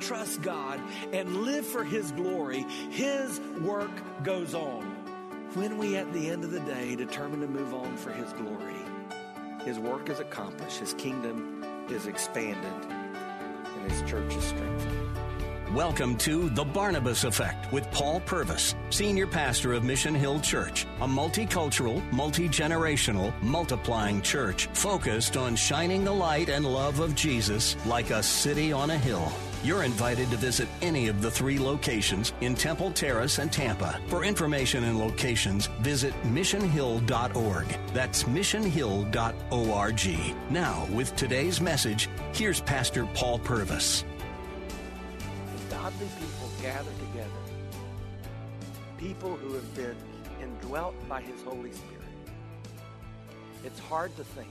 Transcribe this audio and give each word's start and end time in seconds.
Trust 0.00 0.42
God 0.42 0.80
and 1.12 1.44
live 1.44 1.66
for 1.66 1.82
His 1.82 2.12
glory, 2.12 2.64
His 2.90 3.40
work 3.60 3.90
goes 4.22 4.54
on. 4.54 4.82
When 5.54 5.78
we, 5.78 5.96
at 5.96 6.12
the 6.12 6.28
end 6.28 6.44
of 6.44 6.50
the 6.50 6.60
day, 6.60 6.96
determine 6.96 7.40
to 7.40 7.46
move 7.46 7.72
on 7.72 7.96
for 7.96 8.10
His 8.10 8.32
glory, 8.34 8.74
His 9.64 9.78
work 9.78 10.10
is 10.10 10.20
accomplished, 10.20 10.78
His 10.78 10.94
kingdom 10.94 11.64
is 11.88 12.06
expanded, 12.06 12.72
and 12.90 13.90
His 13.90 14.02
church 14.08 14.34
is 14.34 14.44
strengthened. 14.44 15.16
Welcome 15.74 16.16
to 16.18 16.48
The 16.50 16.64
Barnabas 16.64 17.24
Effect 17.24 17.72
with 17.72 17.90
Paul 17.90 18.20
Purvis, 18.20 18.76
Senior 18.90 19.26
Pastor 19.26 19.72
of 19.72 19.82
Mission 19.82 20.14
Hill 20.14 20.38
Church, 20.38 20.86
a 21.00 21.08
multicultural, 21.08 22.00
multi 22.12 22.48
generational, 22.48 23.32
multiplying 23.42 24.22
church 24.22 24.66
focused 24.74 25.36
on 25.36 25.56
shining 25.56 26.04
the 26.04 26.12
light 26.12 26.50
and 26.50 26.64
love 26.64 27.00
of 27.00 27.16
Jesus 27.16 27.76
like 27.84 28.10
a 28.10 28.22
city 28.22 28.72
on 28.72 28.90
a 28.90 28.96
hill. 28.98 29.32
You're 29.64 29.82
invited 29.82 30.30
to 30.30 30.36
visit 30.36 30.68
any 30.82 31.08
of 31.08 31.22
the 31.22 31.30
three 31.30 31.58
locations 31.58 32.32
in 32.40 32.54
Temple 32.54 32.92
Terrace 32.92 33.38
and 33.38 33.52
Tampa. 33.52 34.00
For 34.08 34.24
information 34.24 34.84
and 34.84 34.98
locations, 34.98 35.66
visit 35.80 36.14
missionhill.org. 36.22 37.66
That's 37.92 38.24
missionhill.org. 38.24 40.40
Now, 40.50 40.86
with 40.92 41.16
today's 41.16 41.60
message, 41.60 42.08
here's 42.32 42.60
Pastor 42.60 43.06
Paul 43.14 43.38
Purvis 43.38 44.04
godly 45.86 46.08
people 46.18 46.50
gather 46.62 46.90
together, 46.98 47.30
people 48.98 49.36
who 49.36 49.54
have 49.54 49.74
been 49.76 49.94
indwelt 50.42 50.96
by 51.08 51.22
His 51.22 51.40
Holy 51.42 51.70
Spirit, 51.70 52.02
it's 53.64 53.78
hard 53.78 54.14
to 54.16 54.24
think 54.24 54.48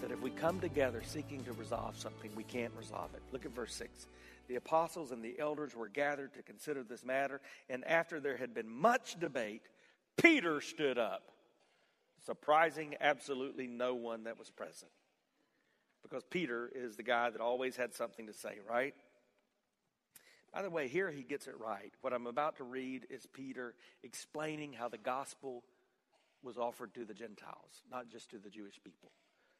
that 0.00 0.10
if 0.10 0.20
we 0.20 0.30
come 0.30 0.60
together 0.60 1.02
seeking 1.04 1.42
to 1.44 1.52
resolve 1.52 1.96
something, 1.96 2.30
we 2.34 2.44
can't 2.44 2.72
resolve 2.78 3.14
it. 3.14 3.22
Look 3.32 3.46
at 3.46 3.54
verse 3.54 3.74
6. 3.74 4.06
The 4.48 4.56
apostles 4.56 5.10
and 5.10 5.24
the 5.24 5.38
elders 5.38 5.74
were 5.74 5.88
gathered 5.88 6.34
to 6.34 6.42
consider 6.42 6.82
this 6.82 7.04
matter, 7.04 7.40
and 7.68 7.84
after 7.84 8.20
there 8.20 8.36
had 8.36 8.54
been 8.54 8.68
much 8.68 9.18
debate, 9.18 9.62
Peter 10.16 10.60
stood 10.60 10.98
up, 10.98 11.32
surprising 12.24 12.94
absolutely 13.00 13.66
no 13.66 13.94
one 13.94 14.24
that 14.24 14.38
was 14.38 14.50
present. 14.50 14.90
Because 16.02 16.22
Peter 16.24 16.70
is 16.72 16.96
the 16.96 17.02
guy 17.02 17.30
that 17.30 17.40
always 17.40 17.76
had 17.76 17.94
something 17.94 18.26
to 18.26 18.32
say, 18.32 18.58
right? 18.68 18.94
By 20.52 20.62
the 20.62 20.70
way, 20.70 20.88
here 20.88 21.10
he 21.10 21.22
gets 21.22 21.48
it 21.48 21.54
right. 21.58 21.92
What 22.00 22.12
I'm 22.12 22.26
about 22.26 22.56
to 22.58 22.64
read 22.64 23.06
is 23.10 23.26
Peter 23.26 23.74
explaining 24.04 24.72
how 24.72 24.88
the 24.88 24.98
gospel 24.98 25.64
was 26.42 26.56
offered 26.56 26.94
to 26.94 27.04
the 27.04 27.14
Gentiles, 27.14 27.82
not 27.90 28.08
just 28.08 28.30
to 28.30 28.38
the 28.38 28.48
Jewish 28.48 28.78
people. 28.84 29.10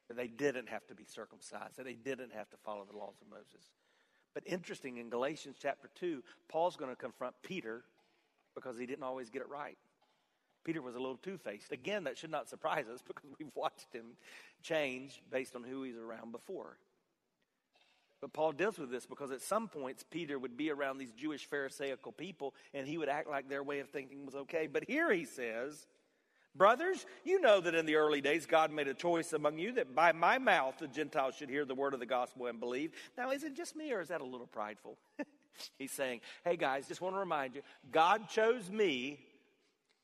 That 0.07 0.17
they 0.17 0.27
didn't 0.27 0.69
have 0.69 0.85
to 0.87 0.95
be 0.95 1.03
circumcised, 1.03 1.77
that 1.77 1.85
they 1.85 1.93
didn't 1.93 2.31
have 2.33 2.49
to 2.51 2.57
follow 2.57 2.85
the 2.89 2.97
laws 2.97 3.15
of 3.21 3.29
Moses. 3.29 3.65
But 4.33 4.43
interesting, 4.45 4.97
in 4.97 5.09
Galatians 5.09 5.57
chapter 5.61 5.89
2, 5.95 6.23
Paul's 6.47 6.77
going 6.77 6.91
to 6.91 6.95
confront 6.95 7.35
Peter 7.41 7.83
because 8.55 8.77
he 8.77 8.85
didn't 8.85 9.03
always 9.03 9.29
get 9.29 9.41
it 9.41 9.49
right. 9.49 9.77
Peter 10.63 10.81
was 10.81 10.95
a 10.95 10.99
little 10.99 11.17
two 11.17 11.37
faced. 11.37 11.71
Again, 11.71 12.03
that 12.03 12.17
should 12.17 12.29
not 12.29 12.49
surprise 12.49 12.85
us 12.93 13.01
because 13.07 13.29
we've 13.39 13.51
watched 13.55 13.93
him 13.93 14.17
change 14.61 15.21
based 15.31 15.55
on 15.55 15.63
who 15.63 15.83
he's 15.83 15.97
around 15.97 16.31
before. 16.31 16.77
But 18.19 18.33
Paul 18.33 18.51
deals 18.51 18.77
with 18.79 18.89
this 18.89 19.05
because 19.05 19.31
at 19.31 19.41
some 19.41 19.67
points 19.67 20.03
Peter 20.09 20.39
would 20.39 20.57
be 20.57 20.71
around 20.71 20.97
these 20.97 21.13
Jewish 21.13 21.45
Pharisaical 21.45 22.11
people 22.11 22.55
and 22.73 22.87
he 22.87 22.97
would 22.97 23.09
act 23.09 23.29
like 23.29 23.47
their 23.47 23.63
way 23.63 23.79
of 23.79 23.89
thinking 23.89 24.25
was 24.25 24.35
okay. 24.35 24.67
But 24.67 24.85
here 24.87 25.11
he 25.11 25.23
says, 25.23 25.85
Brothers, 26.57 27.05
you 27.23 27.39
know 27.39 27.61
that 27.61 27.75
in 27.75 27.85
the 27.85 27.95
early 27.95 28.19
days 28.19 28.45
God 28.45 28.71
made 28.71 28.87
a 28.87 28.93
choice 28.93 29.33
among 29.33 29.59
you 29.59 29.73
that 29.73 29.93
by 29.95 30.11
my 30.11 30.37
mouth 30.39 30.75
the 30.79 30.87
Gentiles 30.87 31.35
should 31.35 31.49
hear 31.49 31.65
the 31.65 31.75
word 31.75 31.93
of 31.93 31.99
the 31.99 32.05
gospel 32.05 32.47
and 32.47 32.59
believe. 32.59 32.91
Now, 33.17 33.31
is 33.31 33.43
it 33.43 33.55
just 33.55 33.75
me 33.75 33.91
or 33.91 34.01
is 34.01 34.07
that 34.07 34.21
a 34.21 34.25
little 34.25 34.47
prideful? 34.47 34.97
He's 35.77 35.91
saying, 35.91 36.21
Hey 36.43 36.57
guys, 36.57 36.87
just 36.87 37.01
want 37.01 37.15
to 37.15 37.19
remind 37.19 37.55
you, 37.55 37.61
God 37.91 38.29
chose 38.29 38.69
me 38.69 39.19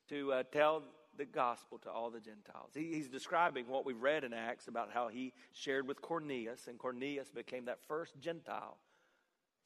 to 0.10 0.32
uh, 0.32 0.44
tell 0.52 0.84
the 1.18 1.26
gospel 1.26 1.78
to 1.80 1.90
all 1.90 2.10
the 2.10 2.20
Gentiles. 2.20 2.72
He, 2.74 2.94
he's 2.94 3.08
describing 3.08 3.68
what 3.68 3.86
we've 3.86 4.02
read 4.02 4.24
in 4.24 4.34
Acts 4.34 4.68
about 4.68 4.90
how 4.92 5.10
he 5.10 5.34
shared 5.52 5.88
with 5.88 6.02
Cornelius, 6.02 6.68
and 6.68 6.80
Cornelius 6.80 7.30
became 7.30 7.66
that 7.66 7.80
first 7.88 8.20
Gentile 8.20 8.78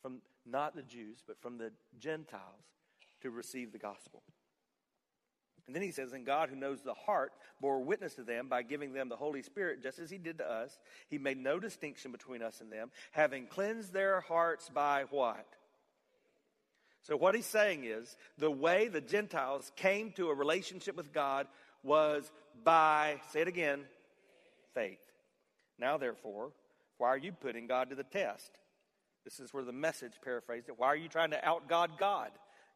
from 0.01 0.21
not 0.45 0.75
the 0.75 0.81
Jews, 0.81 1.23
but 1.25 1.41
from 1.41 1.57
the 1.57 1.71
Gentiles 1.99 2.65
to 3.21 3.31
receive 3.31 3.71
the 3.71 3.77
gospel. 3.77 4.23
And 5.67 5.75
then 5.75 5.83
he 5.83 5.91
says, 5.91 6.13
And 6.13 6.25
God, 6.25 6.49
who 6.49 6.55
knows 6.55 6.81
the 6.81 6.93
heart, 6.93 7.33
bore 7.61 7.83
witness 7.83 8.15
to 8.15 8.23
them 8.23 8.47
by 8.47 8.63
giving 8.63 8.93
them 8.93 9.09
the 9.09 9.17
Holy 9.17 9.41
Spirit, 9.41 9.83
just 9.83 9.99
as 9.99 10.09
he 10.09 10.17
did 10.17 10.37
to 10.37 10.49
us. 10.49 10.79
He 11.09 11.17
made 11.17 11.37
no 11.37 11.59
distinction 11.59 12.11
between 12.11 12.41
us 12.41 12.61
and 12.61 12.71
them, 12.71 12.89
having 13.11 13.47
cleansed 13.47 13.91
their 13.93 14.21
hearts 14.21 14.69
by 14.69 15.05
what? 15.09 15.45
So, 17.03 17.15
what 17.15 17.35
he's 17.35 17.45
saying 17.45 17.83
is 17.83 18.15
the 18.37 18.51
way 18.51 18.87
the 18.87 19.01
Gentiles 19.01 19.71
came 19.75 20.11
to 20.13 20.29
a 20.29 20.33
relationship 20.33 20.95
with 20.95 21.13
God 21.13 21.47
was 21.83 22.31
by, 22.63 23.21
say 23.31 23.41
it 23.41 23.47
again, 23.47 23.81
faith. 24.73 24.99
Now, 25.79 25.97
therefore, 25.97 26.51
why 26.97 27.09
are 27.09 27.17
you 27.17 27.31
putting 27.31 27.67
God 27.67 27.89
to 27.89 27.95
the 27.95 28.03
test? 28.03 28.51
This 29.23 29.39
is 29.39 29.53
where 29.53 29.63
the 29.63 29.73
message 29.73 30.13
paraphrased 30.23 30.69
it. 30.69 30.79
Why 30.79 30.87
are 30.87 30.95
you 30.95 31.09
trying 31.09 31.31
to 31.31 31.45
out 31.45 31.67
God 31.67 31.91
God? 31.99 32.31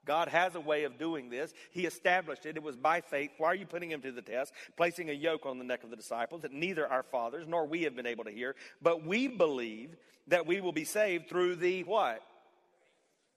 God 0.06 0.29
has 0.29 0.56
a 0.56 0.59
way 0.59 0.84
of 0.84 0.97
doing 0.97 1.29
this. 1.29 1.53
He 1.72 1.85
established 1.85 2.45
it. 2.45 2.57
It 2.57 2.63
was 2.63 2.75
by 2.75 3.01
faith. 3.01 3.31
Why 3.38 3.50
are 3.50 3.56
you 3.56 3.66
putting 3.66 3.91
him 3.91 4.01
to 4.01 4.12
the 4.12 4.22
test? 4.22 4.53
Placing 4.75 5.09
a 5.09 5.13
yoke 5.13 5.45
on 5.45 5.59
the 5.59 5.63
neck 5.63 5.84
of 5.84 5.89
the 5.89 5.95
disciples 5.95 6.41
that 6.41 6.53
neither 6.53 6.88
our 6.88 7.03
fathers 7.03 7.47
nor 7.47 7.66
we 7.66 7.84
have 7.84 7.95
been 7.95 8.07
able 8.07 8.23
to 8.23 8.31
hear. 8.31 8.56
But 8.81 9.06
we 9.06 9.28
believe 9.28 9.95
that 10.28 10.47
we 10.47 10.61
will 10.61 10.72
be 10.72 10.85
saved 10.85 11.29
through 11.29 11.57
the 11.57 11.84
what? 11.84 12.22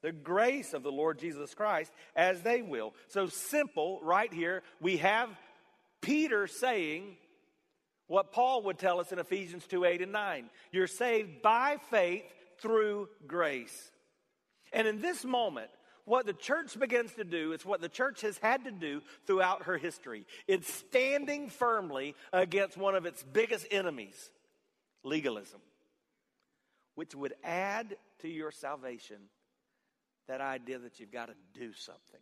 the 0.04 0.12
grace 0.12 0.74
of 0.74 0.82
the 0.82 0.92
Lord 0.92 1.19
Jesus 1.19 1.54
Christ 1.54 1.91
as 2.14 2.42
they 2.42 2.60
will. 2.60 2.92
So 3.08 3.26
simple, 3.26 4.00
right 4.03 4.30
here, 4.30 4.62
we 4.78 4.98
have 4.98 5.30
Peter 6.03 6.47
saying 6.47 7.16
what 8.06 8.30
Paul 8.30 8.64
would 8.64 8.78
tell 8.78 9.00
us 9.00 9.12
in 9.12 9.19
Ephesians 9.19 9.66
2 9.66 9.86
8 9.86 10.03
and 10.03 10.12
9. 10.12 10.50
You're 10.72 10.86
saved 10.86 11.41
by 11.41 11.78
faith 11.91 12.24
through 12.58 13.08
grace. 13.26 13.91
And 14.74 14.86
in 14.86 15.00
this 15.00 15.24
moment, 15.24 15.70
what 16.04 16.26
the 16.26 16.32
church 16.32 16.78
begins 16.78 17.12
to 17.15 17.25
do 17.25 17.53
is 17.53 17.65
what 17.65 17.81
the 17.81 17.88
church 17.88 18.20
has 18.20 18.37
had 18.38 18.65
to 18.65 18.70
do 18.70 19.00
throughout 19.26 19.65
her 19.65 19.78
history. 19.78 20.26
It's 20.47 20.72
standing 20.72 21.48
firmly 21.48 22.15
against 22.32 22.76
one 22.76 22.94
of 22.94 23.06
its 23.06 23.22
biggest 23.22 23.66
enemies, 23.70 24.31
legalism, 25.03 25.60
which 26.94 27.15
would 27.15 27.34
add 27.42 27.97
to 28.20 28.28
your 28.28 28.50
salvation 28.50 29.16
that 30.28 30.41
idea 30.41 30.78
that 30.78 31.00
you've 31.00 31.12
got 31.12 31.26
to 31.26 31.34
do 31.59 31.72
something. 31.72 32.21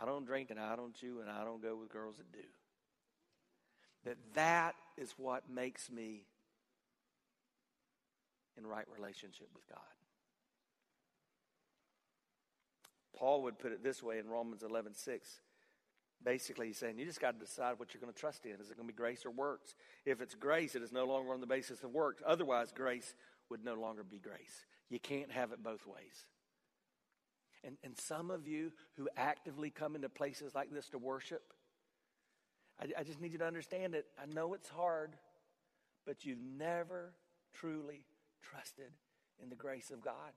I 0.00 0.04
don't 0.04 0.26
drink 0.26 0.50
and 0.50 0.60
I 0.60 0.76
don't 0.76 0.94
chew 0.94 1.20
and 1.20 1.30
I 1.30 1.44
don't 1.44 1.62
go 1.62 1.76
with 1.76 1.90
girls 1.90 2.16
that 2.16 2.30
do. 2.32 2.46
That 4.04 4.16
that 4.34 4.74
is 4.96 5.12
what 5.16 5.50
makes 5.50 5.90
me 5.90 6.22
in 8.56 8.66
right 8.66 8.86
relationship 8.96 9.48
with 9.54 9.66
God. 9.68 9.80
Paul 13.16 13.42
would 13.42 13.58
put 13.58 13.72
it 13.72 13.82
this 13.82 14.02
way 14.02 14.18
in 14.18 14.28
Romans 14.28 14.62
11 14.62 14.94
6. 14.94 15.40
Basically, 16.24 16.68
he's 16.68 16.78
saying 16.78 16.98
you 16.98 17.04
just 17.04 17.20
got 17.20 17.38
to 17.38 17.44
decide 17.44 17.78
what 17.78 17.92
you're 17.92 18.00
going 18.00 18.12
to 18.12 18.18
trust 18.18 18.46
in. 18.46 18.52
Is 18.52 18.70
it 18.70 18.76
going 18.76 18.88
to 18.88 18.92
be 18.92 18.96
grace 18.96 19.24
or 19.26 19.30
works? 19.30 19.74
If 20.04 20.20
it's 20.20 20.34
grace, 20.34 20.74
it 20.74 20.82
is 20.82 20.92
no 20.92 21.04
longer 21.04 21.32
on 21.32 21.40
the 21.40 21.46
basis 21.46 21.82
of 21.82 21.90
works. 21.90 22.22
Otherwise, 22.26 22.72
grace 22.74 23.14
would 23.50 23.64
no 23.64 23.74
longer 23.74 24.02
be 24.02 24.18
grace. 24.18 24.64
You 24.88 24.98
can't 24.98 25.30
have 25.30 25.52
it 25.52 25.62
both 25.62 25.86
ways. 25.86 26.26
And, 27.64 27.76
and 27.82 27.98
some 27.98 28.30
of 28.30 28.46
you 28.46 28.72
who 28.96 29.08
actively 29.16 29.70
come 29.70 29.94
into 29.94 30.08
places 30.08 30.54
like 30.54 30.72
this 30.72 30.88
to 30.90 30.98
worship, 30.98 31.42
I, 32.80 33.00
I 33.00 33.02
just 33.02 33.20
need 33.20 33.32
you 33.32 33.38
to 33.38 33.46
understand 33.46 33.94
it. 33.94 34.06
I 34.20 34.26
know 34.32 34.54
it's 34.54 34.68
hard, 34.68 35.16
but 36.06 36.24
you've 36.24 36.42
never 36.42 37.12
truly 37.54 38.04
trusted 38.42 38.92
in 39.42 39.48
the 39.48 39.56
grace 39.56 39.90
of 39.90 40.00
God. 40.00 40.32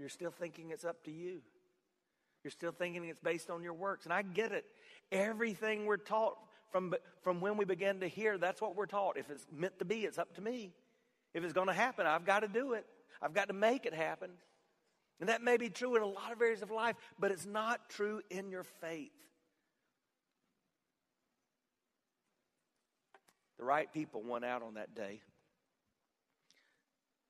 You're 0.00 0.08
still 0.08 0.30
thinking 0.30 0.70
it's 0.70 0.86
up 0.86 1.04
to 1.04 1.10
you. 1.10 1.42
You're 2.42 2.50
still 2.50 2.72
thinking 2.72 3.04
it's 3.04 3.20
based 3.20 3.50
on 3.50 3.62
your 3.62 3.74
works. 3.74 4.06
And 4.06 4.14
I 4.14 4.22
get 4.22 4.50
it. 4.50 4.64
Everything 5.12 5.84
we're 5.84 5.98
taught 5.98 6.38
from, 6.72 6.94
from 7.22 7.42
when 7.42 7.58
we 7.58 7.66
begin 7.66 8.00
to 8.00 8.08
hear, 8.08 8.38
that's 8.38 8.62
what 8.62 8.76
we're 8.76 8.86
taught. 8.86 9.18
If 9.18 9.28
it's 9.28 9.46
meant 9.54 9.78
to 9.78 9.84
be, 9.84 10.06
it's 10.06 10.16
up 10.16 10.34
to 10.36 10.40
me. 10.40 10.72
If 11.34 11.44
it's 11.44 11.52
going 11.52 11.66
to 11.66 11.74
happen, 11.74 12.06
I've 12.06 12.24
got 12.24 12.40
to 12.40 12.48
do 12.48 12.72
it. 12.72 12.86
I've 13.20 13.34
got 13.34 13.48
to 13.48 13.54
make 13.54 13.84
it 13.84 13.92
happen. 13.92 14.30
And 15.20 15.28
that 15.28 15.42
may 15.42 15.58
be 15.58 15.68
true 15.68 15.94
in 15.96 16.02
a 16.02 16.06
lot 16.06 16.32
of 16.32 16.40
areas 16.40 16.62
of 16.62 16.70
life, 16.70 16.96
but 17.18 17.30
it's 17.30 17.44
not 17.44 17.90
true 17.90 18.22
in 18.30 18.48
your 18.48 18.64
faith. 18.64 19.10
The 23.58 23.66
right 23.66 23.92
people 23.92 24.22
won 24.22 24.44
out 24.44 24.62
on 24.62 24.74
that 24.74 24.94
day, 24.94 25.20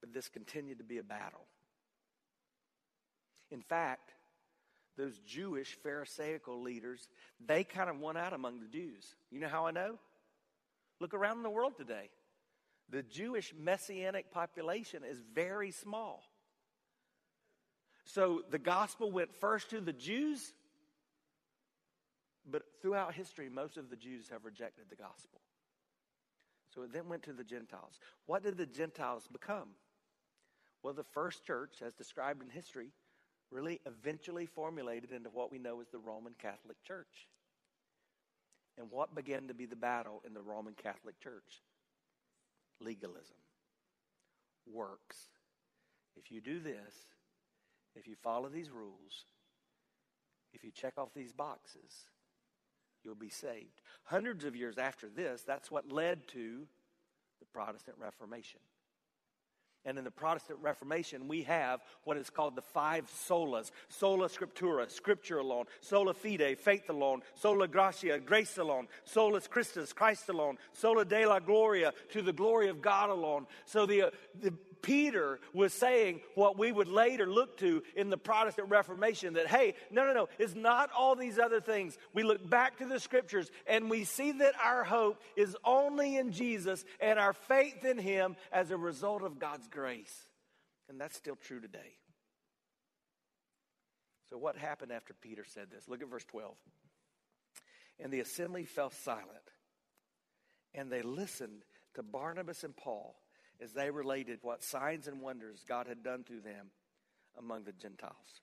but 0.00 0.14
this 0.14 0.28
continued 0.28 0.78
to 0.78 0.84
be 0.84 0.98
a 0.98 1.02
battle. 1.02 1.40
In 3.50 3.62
fact, 3.62 4.12
those 4.96 5.18
Jewish 5.26 5.76
Pharisaical 5.82 6.60
leaders, 6.60 7.08
they 7.44 7.64
kind 7.64 7.88
of 7.88 7.98
won 7.98 8.16
out 8.16 8.32
among 8.32 8.60
the 8.60 8.68
Jews. 8.68 9.14
You 9.30 9.40
know 9.40 9.48
how 9.48 9.66
I 9.66 9.70
know? 9.70 9.98
Look 11.00 11.14
around 11.14 11.42
the 11.42 11.50
world 11.50 11.76
today. 11.76 12.10
The 12.90 13.02
Jewish 13.02 13.54
messianic 13.58 14.30
population 14.30 15.02
is 15.08 15.22
very 15.34 15.70
small. 15.70 16.22
So 18.04 18.42
the 18.50 18.58
gospel 18.58 19.10
went 19.10 19.32
first 19.40 19.70
to 19.70 19.80
the 19.80 19.92
Jews, 19.92 20.52
but 22.50 22.62
throughout 22.82 23.14
history, 23.14 23.48
most 23.48 23.76
of 23.76 23.88
the 23.90 23.96
Jews 23.96 24.28
have 24.30 24.44
rejected 24.44 24.86
the 24.90 24.96
gospel. 24.96 25.40
So 26.74 26.82
it 26.82 26.92
then 26.92 27.08
went 27.08 27.22
to 27.24 27.32
the 27.32 27.44
Gentiles. 27.44 27.98
What 28.26 28.42
did 28.42 28.56
the 28.56 28.66
Gentiles 28.66 29.28
become? 29.30 29.68
Well, 30.82 30.94
the 30.94 31.04
first 31.04 31.44
church, 31.44 31.82
as 31.84 31.94
described 31.94 32.42
in 32.42 32.50
history, 32.50 32.90
really 33.50 33.80
eventually 33.86 34.46
formulated 34.46 35.12
into 35.12 35.30
what 35.30 35.50
we 35.50 35.58
know 35.58 35.80
as 35.80 35.88
the 35.88 35.98
Roman 35.98 36.34
Catholic 36.38 36.82
Church. 36.84 37.28
And 38.78 38.90
what 38.90 39.14
began 39.14 39.48
to 39.48 39.54
be 39.54 39.66
the 39.66 39.76
battle 39.76 40.22
in 40.26 40.32
the 40.32 40.40
Roman 40.40 40.74
Catholic 40.74 41.20
Church? 41.20 41.62
Legalism. 42.80 43.36
Works. 44.72 45.16
If 46.16 46.30
you 46.30 46.40
do 46.40 46.60
this, 46.60 46.94
if 47.94 48.06
you 48.06 48.14
follow 48.22 48.48
these 48.48 48.70
rules, 48.70 49.24
if 50.52 50.64
you 50.64 50.70
check 50.70 50.94
off 50.96 51.14
these 51.14 51.32
boxes, 51.32 52.06
you'll 53.04 53.14
be 53.14 53.30
saved. 53.30 53.80
Hundreds 54.04 54.44
of 54.44 54.56
years 54.56 54.78
after 54.78 55.08
this, 55.08 55.42
that's 55.42 55.70
what 55.70 55.92
led 55.92 56.26
to 56.28 56.66
the 57.40 57.46
Protestant 57.52 57.96
Reformation. 57.98 58.60
And 59.86 59.96
in 59.96 60.04
the 60.04 60.10
Protestant 60.10 60.58
Reformation, 60.60 61.26
we 61.26 61.42
have 61.44 61.80
what 62.04 62.18
is 62.18 62.28
called 62.28 62.54
the 62.54 62.62
five 62.62 63.06
solas. 63.06 63.70
Sola 63.88 64.28
scriptura, 64.28 64.90
scripture 64.90 65.38
alone, 65.38 65.64
sola 65.80 66.12
fide, 66.12 66.58
faith 66.58 66.90
alone, 66.90 67.22
sola 67.34 67.66
gratia, 67.66 68.18
grace 68.18 68.58
alone, 68.58 68.88
solus 69.04 69.46
Christus, 69.46 69.92
Christ 69.92 70.28
alone, 70.28 70.58
sola 70.72 71.04
deo 71.04 71.40
gloria, 71.40 71.92
to 72.10 72.20
the 72.20 72.32
glory 72.32 72.68
of 72.68 72.82
God 72.82 73.08
alone. 73.08 73.46
So 73.64 73.86
the, 73.86 74.02
uh, 74.02 74.10
the 74.38 74.52
Peter 74.82 75.40
was 75.52 75.72
saying 75.72 76.20
what 76.34 76.58
we 76.58 76.72
would 76.72 76.88
later 76.88 77.26
look 77.26 77.58
to 77.58 77.82
in 77.96 78.10
the 78.10 78.16
Protestant 78.16 78.68
Reformation 78.68 79.34
that, 79.34 79.46
hey, 79.46 79.74
no, 79.90 80.04
no, 80.06 80.12
no, 80.12 80.28
it's 80.38 80.54
not 80.54 80.90
all 80.96 81.16
these 81.16 81.38
other 81.38 81.60
things. 81.60 81.96
We 82.14 82.22
look 82.22 82.48
back 82.48 82.78
to 82.78 82.86
the 82.86 83.00
scriptures 83.00 83.50
and 83.66 83.90
we 83.90 84.04
see 84.04 84.32
that 84.32 84.54
our 84.62 84.84
hope 84.84 85.20
is 85.36 85.56
only 85.64 86.16
in 86.16 86.32
Jesus 86.32 86.84
and 87.00 87.18
our 87.18 87.32
faith 87.32 87.84
in 87.84 87.98
Him 87.98 88.36
as 88.52 88.70
a 88.70 88.76
result 88.76 89.22
of 89.22 89.38
God's 89.38 89.68
grace. 89.68 90.14
And 90.88 91.00
that's 91.00 91.16
still 91.16 91.36
true 91.36 91.60
today. 91.60 91.96
So, 94.30 94.38
what 94.38 94.56
happened 94.56 94.92
after 94.92 95.12
Peter 95.12 95.44
said 95.44 95.70
this? 95.70 95.88
Look 95.88 96.02
at 96.02 96.08
verse 96.08 96.24
12. 96.24 96.54
And 97.98 98.12
the 98.12 98.20
assembly 98.20 98.64
fell 98.64 98.90
silent, 98.90 99.26
and 100.72 100.90
they 100.90 101.02
listened 101.02 101.64
to 101.94 102.02
Barnabas 102.02 102.64
and 102.64 102.74
Paul 102.74 103.14
as 103.62 103.72
they 103.72 103.90
related 103.90 104.38
what 104.42 104.62
signs 104.62 105.06
and 105.06 105.20
wonders 105.20 105.64
God 105.68 105.86
had 105.86 106.02
done 106.02 106.24
through 106.24 106.40
them 106.40 106.70
among 107.38 107.64
the 107.64 107.72
Gentiles. 107.72 108.40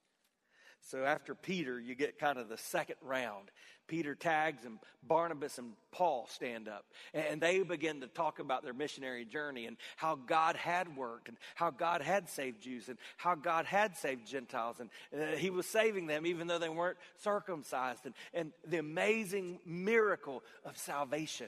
So 0.81 1.03
after 1.03 1.35
Peter, 1.35 1.79
you 1.79 1.95
get 1.95 2.17
kind 2.17 2.37
of 2.37 2.49
the 2.49 2.57
second 2.57 2.95
round. 3.01 3.51
Peter 3.87 4.15
tags 4.15 4.63
and 4.65 4.79
Barnabas 5.03 5.57
and 5.57 5.73
Paul 5.91 6.27
stand 6.31 6.67
up. 6.67 6.85
And 7.13 7.41
they 7.41 7.61
begin 7.63 8.01
to 8.01 8.07
talk 8.07 8.39
about 8.39 8.63
their 8.63 8.73
missionary 8.73 9.25
journey 9.25 9.65
and 9.65 9.77
how 9.95 10.15
God 10.15 10.55
had 10.55 10.95
worked 10.95 11.29
and 11.29 11.37
how 11.55 11.71
God 11.71 12.01
had 12.01 12.29
saved 12.29 12.61
Jews 12.61 12.89
and 12.89 12.97
how 13.17 13.35
God 13.35 13.65
had 13.65 13.97
saved 13.97 14.27
Gentiles. 14.27 14.79
And 14.79 14.89
uh, 15.13 15.37
he 15.37 15.49
was 15.49 15.65
saving 15.65 16.07
them 16.07 16.25
even 16.25 16.47
though 16.47 16.59
they 16.59 16.69
weren't 16.69 16.97
circumcised. 17.17 18.05
And, 18.05 18.13
and 18.33 18.51
the 18.65 18.77
amazing 18.77 19.59
miracle 19.65 20.43
of 20.65 20.77
salvation. 20.77 21.47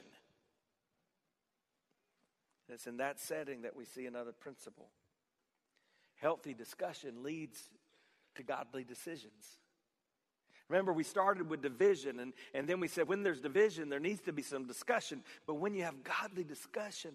It's 2.72 2.86
in 2.86 2.98
that 2.98 3.18
setting 3.20 3.62
that 3.62 3.76
we 3.76 3.84
see 3.84 4.06
another 4.06 4.32
principle. 4.32 4.88
Healthy 6.16 6.54
discussion 6.54 7.22
leads 7.22 7.62
to 8.36 8.42
godly 8.42 8.84
decisions. 8.84 9.58
Remember, 10.68 10.92
we 10.92 11.02
started 11.02 11.50
with 11.50 11.62
division, 11.62 12.20
and, 12.20 12.32
and 12.54 12.68
then 12.68 12.78
we 12.78 12.86
said 12.86 13.08
when 13.08 13.24
there's 13.24 13.40
division, 13.40 13.88
there 13.88 13.98
needs 13.98 14.20
to 14.22 14.32
be 14.32 14.42
some 14.42 14.66
discussion. 14.66 15.24
But 15.46 15.54
when 15.54 15.74
you 15.74 15.82
have 15.82 16.04
godly 16.04 16.44
discussion, 16.44 17.10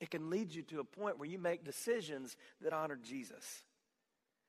it 0.00 0.10
can 0.10 0.30
lead 0.30 0.54
you 0.54 0.62
to 0.62 0.80
a 0.80 0.84
point 0.84 1.18
where 1.18 1.28
you 1.28 1.38
make 1.38 1.62
decisions 1.62 2.36
that 2.62 2.72
honor 2.72 2.98
Jesus. 3.02 3.64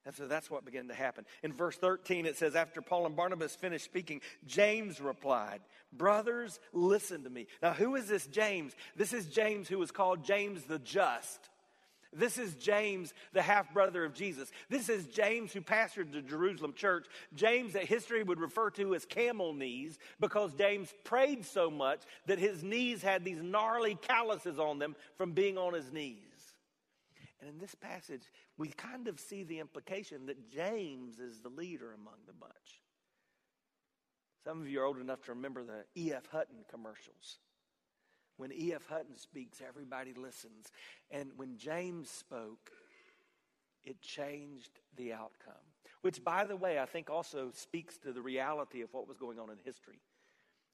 And 0.06 0.14
so 0.14 0.26
that's 0.26 0.50
what 0.50 0.64
began 0.64 0.88
to 0.88 0.94
happen. 0.94 1.26
In 1.42 1.52
verse 1.52 1.76
13, 1.76 2.24
it 2.24 2.36
says, 2.36 2.56
After 2.56 2.80
Paul 2.80 3.06
and 3.06 3.16
Barnabas 3.16 3.54
finished 3.54 3.84
speaking, 3.84 4.20
James 4.46 5.00
replied, 5.00 5.60
Brothers, 5.92 6.60
listen 6.72 7.24
to 7.24 7.30
me. 7.30 7.46
Now, 7.62 7.72
who 7.72 7.94
is 7.94 8.08
this 8.08 8.26
James? 8.26 8.74
This 8.96 9.12
is 9.12 9.26
James 9.26 9.68
who 9.68 9.78
was 9.78 9.90
called 9.90 10.24
James 10.24 10.64
the 10.64 10.78
Just. 10.78 11.50
This 12.12 12.38
is 12.38 12.54
James, 12.54 13.12
the 13.34 13.42
half 13.42 13.72
brother 13.74 14.04
of 14.04 14.14
Jesus. 14.14 14.50
This 14.70 14.88
is 14.88 15.06
James 15.06 15.52
who 15.52 15.60
pastored 15.60 16.10
the 16.10 16.22
Jerusalem 16.22 16.72
church. 16.72 17.06
James, 17.34 17.74
that 17.74 17.84
history 17.84 18.22
would 18.22 18.40
refer 18.40 18.70
to 18.70 18.94
as 18.94 19.04
camel 19.04 19.52
knees 19.52 19.98
because 20.18 20.54
James 20.54 20.92
prayed 21.04 21.44
so 21.44 21.70
much 21.70 22.00
that 22.26 22.38
his 22.38 22.62
knees 22.62 23.02
had 23.02 23.24
these 23.24 23.42
gnarly 23.42 23.98
calluses 24.00 24.58
on 24.58 24.78
them 24.78 24.96
from 25.18 25.32
being 25.32 25.58
on 25.58 25.74
his 25.74 25.92
knees. 25.92 26.27
And 27.40 27.50
in 27.50 27.58
this 27.58 27.74
passage, 27.74 28.22
we 28.56 28.68
kind 28.68 29.06
of 29.06 29.20
see 29.20 29.44
the 29.44 29.60
implication 29.60 30.26
that 30.26 30.50
James 30.50 31.18
is 31.18 31.40
the 31.40 31.48
leader 31.48 31.92
among 31.92 32.16
the 32.26 32.32
bunch. 32.32 32.82
Some 34.44 34.60
of 34.60 34.68
you 34.68 34.80
are 34.80 34.84
old 34.84 34.98
enough 34.98 35.22
to 35.22 35.32
remember 35.32 35.62
the 35.62 35.84
E.F. 36.00 36.26
Hutton 36.32 36.64
commercials. 36.70 37.38
When 38.38 38.52
E.F. 38.52 38.86
Hutton 38.88 39.16
speaks, 39.16 39.60
everybody 39.66 40.14
listens. 40.14 40.72
And 41.10 41.30
when 41.36 41.56
James 41.56 42.08
spoke, 42.08 42.70
it 43.84 44.00
changed 44.00 44.80
the 44.96 45.12
outcome. 45.12 45.54
Which, 46.02 46.22
by 46.22 46.44
the 46.44 46.56
way, 46.56 46.78
I 46.78 46.86
think 46.86 47.10
also 47.10 47.50
speaks 47.52 47.98
to 47.98 48.12
the 48.12 48.22
reality 48.22 48.82
of 48.82 48.92
what 48.92 49.08
was 49.08 49.16
going 49.16 49.38
on 49.38 49.50
in 49.50 49.58
history. 49.64 50.00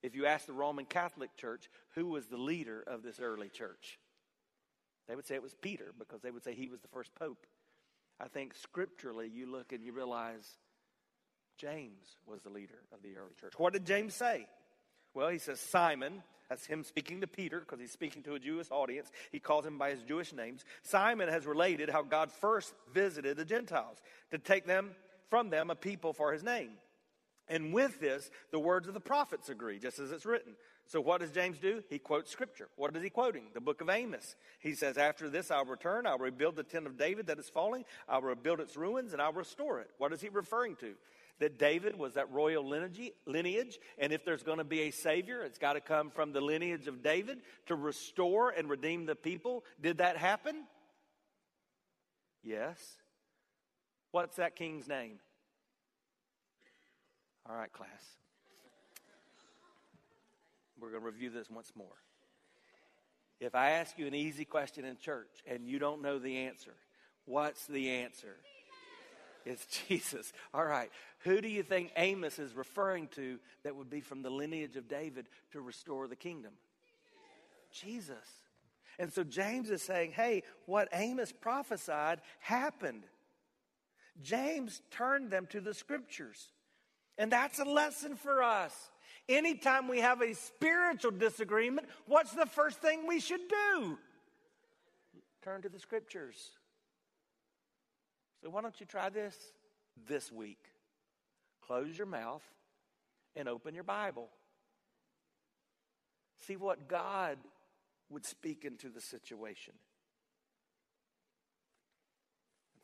If 0.02 0.14
you 0.14 0.26
ask 0.26 0.47
the 0.47 0.52
Roman 0.52 0.85
Catholic 0.85 1.35
Church 1.37 1.71
who 1.94 2.06
was 2.09 2.26
the 2.26 2.37
leader 2.37 2.85
of 2.87 3.02
this 3.02 3.21
early 3.21 3.49
church, 3.49 3.99
they 5.08 5.16
would 5.16 5.26
say 5.26 5.34
it 5.34 5.42
was 5.42 5.54
Peter 5.54 5.92
because 5.99 6.23
they 6.23 6.30
would 6.30 6.42
say 6.42 6.54
he 6.54 6.68
was 6.68 6.80
the 6.80 6.88
first 6.88 7.14
pope. 7.14 7.46
I 8.20 8.28
think 8.28 8.54
scripturally, 8.54 9.28
you 9.28 9.50
look 9.50 9.73
and 9.73 9.82
you 9.82 9.92
realize 9.92 10.49
James 11.58 12.16
was 12.26 12.40
the 12.42 12.50
leader 12.50 12.80
of 12.92 13.02
the 13.02 13.16
early 13.16 13.34
church. 13.40 13.54
What 13.56 13.73
did 13.73 13.87
James 13.87 14.14
say? 14.14 14.46
Well, 15.14 15.28
he 15.28 15.38
says, 15.38 15.61
Simon, 15.61 16.23
that's 16.49 16.66
him 16.66 16.84
speaking 16.84 17.20
to 17.20 17.26
Peter 17.26 17.61
because 17.61 17.80
he's 17.80 17.92
speaking 17.92 18.23
to 18.25 18.34
a 18.34 18.38
Jewish 18.38 18.68
audience. 18.70 19.11
He 19.32 19.40
calls 19.40 19.64
him 19.64 19.78
by 19.78 19.90
his 19.90 20.02
Jewish 20.02 20.32
names. 20.32 20.64
Simon 20.82 21.28
has 21.28 21.46
related 21.46 21.90
how 21.90 22.02
God 22.02 22.30
first 22.30 22.75
visited 22.92 23.37
the 23.37 23.44
Gentiles 23.44 23.99
to 24.30 24.38
take 24.38 24.66
them 24.66 24.90
from 25.30 25.50
them 25.50 25.70
a 25.70 25.75
people 25.75 26.12
for 26.12 26.32
his 26.32 26.42
name. 26.42 26.70
And 27.49 27.73
with 27.73 28.00
this, 28.00 28.30
the 28.50 28.58
words 28.58 28.88
of 28.88 28.94
the 28.94 29.00
prophets 29.00 29.49
agree, 29.49 29.78
just 29.78 29.99
as 29.99 30.11
it's 30.11 30.26
written. 30.26 30.54
So 30.87 31.00
what 31.00 31.21
does 31.21 31.31
James 31.31 31.59
do? 31.59 31.83
He 31.88 31.99
quotes 31.99 32.31
scripture. 32.31 32.69
What 32.76 32.95
is 32.95 33.03
he 33.03 33.09
quoting? 33.11 33.45
The 33.55 33.61
book 33.61 33.81
of 33.81 33.88
Amos. 33.88 34.37
He 34.61 34.75
says, 34.75 34.99
After 34.99 35.31
this 35.31 35.50
I'll 35.50 35.64
return, 35.64 36.07
I'll 36.07 36.19
rebuild 36.19 36.57
the 36.57 36.62
tent 36.62 36.87
of 36.87 36.99
David 36.99 37.26
that 37.29 37.38
is 37.38 37.49
falling, 37.49 37.85
I'll 38.09 38.21
rebuild 38.21 38.61
its 38.61 38.76
ruins, 38.76 39.12
and 39.12 39.23
I'll 39.23 39.33
restore 39.33 39.81
it. 39.81 39.91
What 39.99 40.12
is 40.12 40.21
he 40.21 40.29
referring 40.29 40.76
to? 40.76 40.95
That 41.41 41.59
David 41.59 41.99
was 41.99 42.14
that 42.14 42.31
royal 42.31 42.64
lineage, 42.64 43.79
and 43.99 44.12
if 44.12 44.25
there's 44.25 44.45
going 44.45 44.59
to 44.59 44.64
be 44.64 44.83
a 44.83 44.91
savior, 44.93 45.43
it's 45.43 45.59
got 45.59 45.73
to 45.73 45.81
come 45.81 46.11
from 46.11 46.33
the 46.33 46.41
lineage 46.41 46.87
of 46.87 47.03
David 47.03 47.38
to 47.67 47.75
restore 47.75 48.50
and 48.50 48.71
redeem 48.71 49.07
the 49.07 49.17
people. 49.17 49.64
Did 49.83 49.99
that 49.99 50.17
happen? 50.17 50.64
Yes. 52.45 52.79
What's 54.12 54.37
that 54.37 54.55
king's 54.55 54.87
name? 54.87 55.19
All 57.49 57.57
right, 57.57 57.73
class. 57.73 57.88
We're 60.85 60.91
going 60.91 61.03
to 61.03 61.07
review 61.07 61.31
this 61.31 61.49
once 61.49 61.73
more. 61.75 61.97
If 63.41 63.55
I 63.55 63.71
ask 63.71 63.99
you 63.99 64.07
an 64.07 64.14
easy 64.14 64.45
question 64.45 64.85
in 64.85 64.99
church 64.99 65.31
and 65.47 65.67
you 65.67 65.79
don't 65.79 66.03
know 66.03 66.19
the 66.19 66.37
answer, 66.37 66.75
what's 67.25 67.67
the 67.67 67.88
answer? 67.88 68.37
It's 69.47 69.64
Jesus. 69.88 70.31
All 70.53 70.64
right. 70.64 70.91
Who 71.21 71.41
do 71.41 71.49
you 71.49 71.62
think 71.62 71.91
Amos 71.97 72.38
is 72.38 72.55
referring 72.55 73.09
to 73.17 73.38
that 73.62 73.75
would 73.75 73.88
be 73.88 74.03
from 74.03 74.21
the 74.21 74.29
lineage 74.29 74.76
of 74.76 74.87
David 74.87 75.25
to 75.53 75.62
restore 75.62 76.07
the 76.07 76.17
kingdom? 76.17 76.53
Jesus. 77.73 78.43
And 78.99 79.11
so 79.11 79.25
James 79.25 79.71
is 79.71 79.81
saying, 79.81 80.12
hey, 80.12 80.43
what 80.67 80.88
Amos 80.93 81.33
prophesied 81.33 82.21
happened. 82.41 83.05
James 84.23 84.83
turned 84.91 85.31
them 85.31 85.47
to 85.47 85.62
the 85.62 85.73
scriptures. 85.73 86.50
And 87.17 87.33
that's 87.33 87.59
a 87.59 87.64
lesson 87.64 88.17
for 88.17 88.43
us. 88.43 88.91
Anytime 89.28 89.88
we 89.88 90.00
have 90.00 90.21
a 90.21 90.35
spiritual 90.35 91.12
disagreement, 91.12 91.88
what's 92.07 92.33
the 92.33 92.47
first 92.47 92.81
thing 92.81 93.07
we 93.07 93.21
should 93.21 93.49
do? 93.49 93.99
Turn 95.43 95.62
to 95.62 95.69
the 95.69 95.78
scriptures. 95.78 96.50
So, 98.43 98.50
why 98.50 98.61
don't 98.61 98.78
you 98.78 98.87
try 98.87 99.09
this 99.09 99.37
this 100.07 100.31
week? 100.31 100.59
Close 101.66 101.97
your 101.97 102.07
mouth 102.07 102.43
and 103.35 103.49
open 103.49 103.75
your 103.75 103.85
Bible. 103.85 104.28
See 106.47 106.57
what 106.57 106.88
God 106.88 107.38
would 108.11 108.26
speak 108.26 108.66
into 108.66 108.90
the 108.90 109.00
situation. 109.00 109.73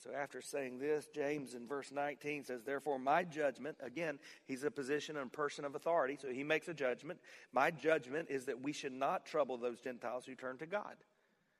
So, 0.02 0.10
after 0.16 0.40
saying 0.40 0.78
this, 0.78 1.08
James 1.14 1.52
in 1.52 1.66
verse 1.66 1.92
19 1.92 2.44
says, 2.44 2.62
Therefore, 2.62 2.98
my 2.98 3.22
judgment, 3.22 3.76
again, 3.82 4.18
he's 4.46 4.64
a 4.64 4.70
position 4.70 5.18
and 5.18 5.30
person 5.30 5.66
of 5.66 5.74
authority, 5.74 6.16
so 6.20 6.30
he 6.30 6.42
makes 6.42 6.68
a 6.68 6.74
judgment. 6.74 7.20
My 7.52 7.70
judgment 7.70 8.28
is 8.30 8.46
that 8.46 8.62
we 8.62 8.72
should 8.72 8.94
not 8.94 9.26
trouble 9.26 9.58
those 9.58 9.78
Gentiles 9.78 10.24
who 10.24 10.34
turn 10.34 10.56
to 10.58 10.66
God. 10.66 10.94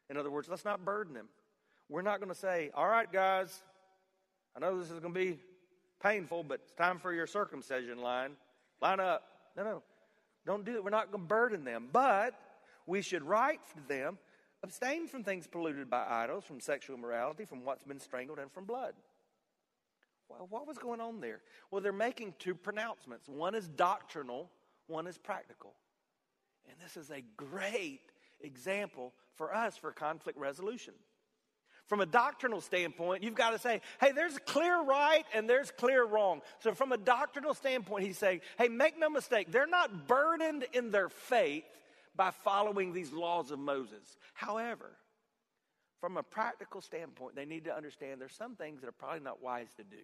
In 0.09 0.17
other 0.17 0.31
words, 0.31 0.49
let's 0.49 0.65
not 0.65 0.87
burden 0.87 1.13
them. 1.13 1.29
We're 1.91 2.01
not 2.01 2.19
going 2.19 2.31
to 2.31 2.39
say, 2.39 2.71
All 2.75 2.89
right, 2.89 3.11
guys, 3.13 3.61
I 4.57 4.61
know 4.61 4.79
this 4.79 4.91
is 4.91 5.01
going 5.01 5.13
to 5.13 5.21
be 5.21 5.39
painful, 6.03 6.43
but 6.43 6.61
it's 6.63 6.73
time 6.73 6.99
for 6.99 7.13
your 7.13 7.27
circumcision 7.27 7.99
line. 7.99 8.33
Line 8.81 9.01
up. 9.01 9.25
No, 9.55 9.65
no. 9.65 9.83
Don't 10.47 10.65
do 10.65 10.77
it. 10.77 10.85
We're 10.85 10.91
not 10.91 11.13
going 11.13 11.25
to 11.25 11.29
burden 11.29 11.65
them. 11.65 11.89
But 11.93 12.35
we 12.87 13.03
should 13.03 13.23
write 13.23 13.61
to 13.75 13.89
them 13.89 14.19
Abstain 14.63 15.09
from 15.09 15.25
things 15.25 15.47
polluted 15.47 15.89
by 15.89 16.05
idols, 16.09 16.45
from 16.45 16.61
sexual 16.61 16.97
immorality, 16.97 17.45
from 17.45 17.65
what's 17.65 17.85
been 17.85 18.01
strangled, 18.01 18.39
and 18.39 18.53
from 18.53 18.65
blood. 18.65 18.95
Well, 20.29 20.47
what 20.51 20.67
was 20.67 20.79
going 20.79 21.01
on 21.01 21.21
there? 21.21 21.41
Well, 21.71 21.81
they're 21.81 21.93
making 21.93 22.35
two 22.39 22.55
pronouncements. 22.55 23.29
One 23.29 23.55
is 23.55 23.69
doctrinal, 23.69 24.51
one 24.87 25.07
is 25.07 25.19
practical. 25.19 25.73
And 26.69 26.77
this 26.85 26.97
is 26.97 27.11
a 27.11 27.23
great 27.37 28.01
example 28.41 29.13
for 29.35 29.55
us 29.55 29.77
for 29.77 29.93
conflict 29.93 30.39
resolution. 30.39 30.95
From 31.87 32.01
a 32.01 32.07
doctrinal 32.07 32.61
standpoint, 32.61 33.25
you've 33.25 33.35
got 33.35 33.51
to 33.51 33.59
say, 33.59 33.81
hey, 34.01 34.13
there's 34.13 34.37
a 34.37 34.41
clear 34.41 34.81
right 34.81 35.25
and 35.35 35.51
there's 35.51 35.73
clear 35.73 36.05
wrong. 36.05 36.41
So, 36.61 36.73
from 36.73 36.93
a 36.93 36.97
doctrinal 36.97 37.53
standpoint, 37.53 38.05
he's 38.05 38.19
saying, 38.19 38.43
hey, 38.59 38.69
make 38.69 38.97
no 38.97 39.11
mistake, 39.11 39.51
they're 39.51 39.67
not 39.67 40.07
burdened 40.07 40.67
in 40.73 40.93
their 40.93 41.09
faith 41.09 41.65
by 42.21 42.31
following 42.31 42.93
these 42.93 43.15
laws 43.15 43.51
of 43.51 43.59
Moses. 43.59 44.19
However, 44.35 44.91
from 46.03 46.19
a 46.19 46.23
practical 46.23 46.83
standpoint, 46.83 47.35
they 47.35 47.47
need 47.47 47.65
to 47.65 47.75
understand 47.75 48.21
there's 48.21 48.35
some 48.35 48.57
things 48.57 48.83
that 48.83 48.89
are 48.89 48.93
probably 48.93 49.21
not 49.21 49.43
wise 49.43 49.73
to 49.79 49.85
do. 49.85 50.03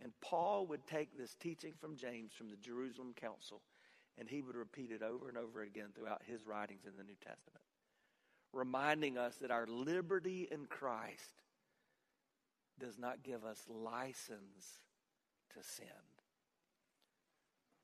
And 0.00 0.12
Paul 0.20 0.68
would 0.68 0.86
take 0.86 1.18
this 1.18 1.34
teaching 1.34 1.72
from 1.80 1.96
James 1.96 2.30
from 2.32 2.48
the 2.48 2.56
Jerusalem 2.58 3.12
Council 3.20 3.60
and 4.16 4.28
he 4.28 4.40
would 4.40 4.54
repeat 4.54 4.92
it 4.92 5.02
over 5.02 5.28
and 5.28 5.36
over 5.36 5.62
again 5.62 5.88
throughout 5.96 6.22
his 6.24 6.46
writings 6.46 6.84
in 6.86 6.92
the 6.96 7.02
New 7.02 7.16
Testament, 7.16 7.64
reminding 8.52 9.18
us 9.18 9.34
that 9.38 9.50
our 9.50 9.66
liberty 9.66 10.46
in 10.48 10.66
Christ 10.66 11.42
does 12.78 12.96
not 13.00 13.24
give 13.24 13.44
us 13.44 13.64
license 13.68 14.78
to 15.54 15.68
sin, 15.68 15.86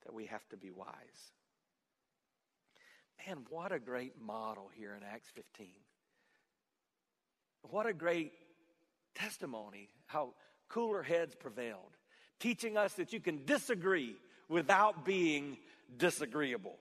that 0.04 0.14
we 0.14 0.26
have 0.26 0.49
to 0.50 0.56
be 0.56 0.71
wise. 0.71 1.33
Man, 3.26 3.44
what 3.49 3.73
a 3.73 3.78
great 3.78 4.21
model 4.21 4.71
here 4.75 4.94
in 4.94 5.02
Acts 5.02 5.28
15. 5.35 5.66
What 7.71 7.87
a 7.87 7.92
great 7.92 8.33
testimony 9.14 9.88
how 10.06 10.35
cooler 10.68 11.02
heads 11.02 11.35
prevailed, 11.35 11.97
teaching 12.40 12.76
us 12.76 12.94
that 12.94 13.12
you 13.12 13.21
can 13.21 13.44
disagree 13.44 14.16
without 14.49 15.04
being 15.04 15.56
disagreeable. 15.97 16.76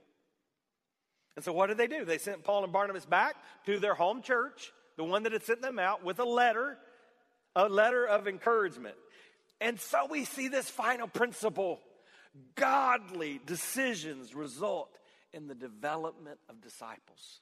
And 1.36 1.44
so, 1.44 1.54
what 1.54 1.68
did 1.68 1.78
they 1.78 1.88
do? 1.88 2.06
They 2.06 2.18
sent 2.18 2.44
Paul 2.44 2.64
and 2.64 2.74
Barnabas 2.74 3.06
back 3.06 3.36
to 3.66 3.80
their 3.80 3.96
home 3.96 4.22
church, 4.22 4.72
the 4.98 5.04
one 5.04 5.24
that 5.24 5.32
had 5.32 5.44
sent 5.44 5.62
them 5.62 5.80
out, 5.80 6.04
with 6.04 6.20
a 6.20 6.26
letter, 6.26 6.78
a 7.56 7.68
letter 7.68 8.06
of 8.06 8.28
encouragement. 8.28 8.96
And 9.60 9.80
so, 9.80 10.08
we 10.10 10.26
see 10.26 10.48
this 10.48 10.70
final 10.70 11.08
principle 11.08 11.80
godly 12.56 13.40
decisions 13.46 14.36
result 14.36 14.90
in 15.34 15.48
the 15.48 15.56
development 15.56 16.40
of 16.50 16.62
disciples. 16.62 17.42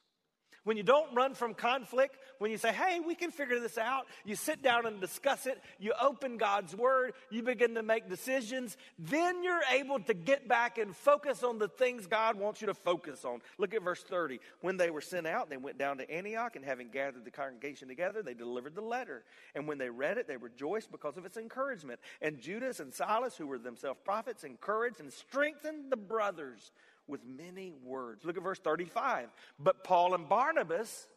When 0.63 0.77
you 0.77 0.83
don't 0.83 1.15
run 1.15 1.33
from 1.33 1.55
conflict, 1.55 2.17
when 2.37 2.51
you 2.51 2.57
say, 2.57 2.71
hey, 2.71 2.99
we 2.99 3.15
can 3.15 3.31
figure 3.31 3.59
this 3.59 3.79
out, 3.79 4.05
you 4.25 4.35
sit 4.35 4.61
down 4.61 4.85
and 4.85 5.01
discuss 5.01 5.47
it, 5.47 5.59
you 5.79 5.91
open 5.99 6.37
God's 6.37 6.75
word, 6.75 7.13
you 7.31 7.41
begin 7.41 7.73
to 7.75 7.81
make 7.81 8.07
decisions, 8.07 8.77
then 8.99 9.43
you're 9.43 9.63
able 9.71 9.99
to 10.01 10.13
get 10.13 10.47
back 10.47 10.77
and 10.77 10.95
focus 10.95 11.41
on 11.41 11.57
the 11.57 11.67
things 11.67 12.05
God 12.05 12.37
wants 12.37 12.61
you 12.61 12.67
to 12.67 12.75
focus 12.75 13.25
on. 13.25 13.41
Look 13.57 13.73
at 13.73 13.81
verse 13.81 14.03
30. 14.03 14.39
When 14.61 14.77
they 14.77 14.91
were 14.91 15.01
sent 15.01 15.25
out, 15.25 15.49
they 15.49 15.57
went 15.57 15.79
down 15.79 15.97
to 15.97 16.11
Antioch, 16.11 16.55
and 16.55 16.63
having 16.63 16.89
gathered 16.89 17.25
the 17.25 17.31
congregation 17.31 17.87
together, 17.87 18.21
they 18.21 18.35
delivered 18.35 18.75
the 18.75 18.81
letter. 18.81 19.23
And 19.55 19.67
when 19.67 19.79
they 19.79 19.89
read 19.89 20.19
it, 20.19 20.27
they 20.27 20.37
rejoiced 20.37 20.91
because 20.91 21.17
of 21.17 21.25
its 21.25 21.37
encouragement. 21.37 21.99
And 22.21 22.39
Judas 22.39 22.79
and 22.79 22.93
Silas, 22.93 23.35
who 23.35 23.47
were 23.47 23.57
themselves 23.57 23.99
prophets, 24.05 24.43
encouraged 24.43 24.99
and 24.99 25.11
strengthened 25.11 25.91
the 25.91 25.97
brothers 25.97 26.71
with 27.07 27.21
many 27.25 27.73
words. 27.83 28.25
Look 28.25 28.37
at 28.37 28.43
verse 28.43 28.59
35. 28.59 29.29
But 29.59 29.83
Paul 29.83 30.13
and 30.13 30.27
Barnabas 30.27 31.07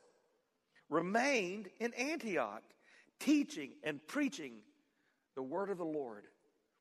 remained 0.88 1.68
in 1.78 1.92
Antioch, 1.94 2.62
teaching 3.20 3.72
and 3.82 4.04
preaching 4.06 4.54
the 5.34 5.42
word 5.42 5.70
of 5.70 5.78
the 5.78 5.84
Lord 5.84 6.24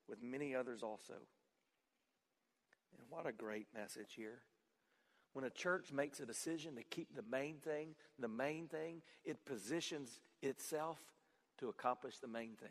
with 0.07 0.21
many 0.21 0.55
others 0.55 0.83
also. 0.83 1.13
And 2.97 3.07
what 3.09 3.25
a 3.25 3.31
great 3.31 3.67
message 3.73 4.13
here. 4.15 4.39
When 5.33 5.45
a 5.45 5.49
church 5.49 5.91
makes 5.91 6.19
a 6.19 6.25
decision 6.25 6.75
to 6.75 6.83
keep 6.83 7.15
the 7.15 7.23
main 7.29 7.57
thing, 7.57 7.95
the 8.19 8.27
main 8.27 8.67
thing, 8.67 9.01
it 9.25 9.45
positions 9.45 10.19
itself 10.43 10.99
to 11.57 11.69
accomplish 11.69 12.19
the 12.19 12.27
main 12.27 12.55
thing. 12.55 12.69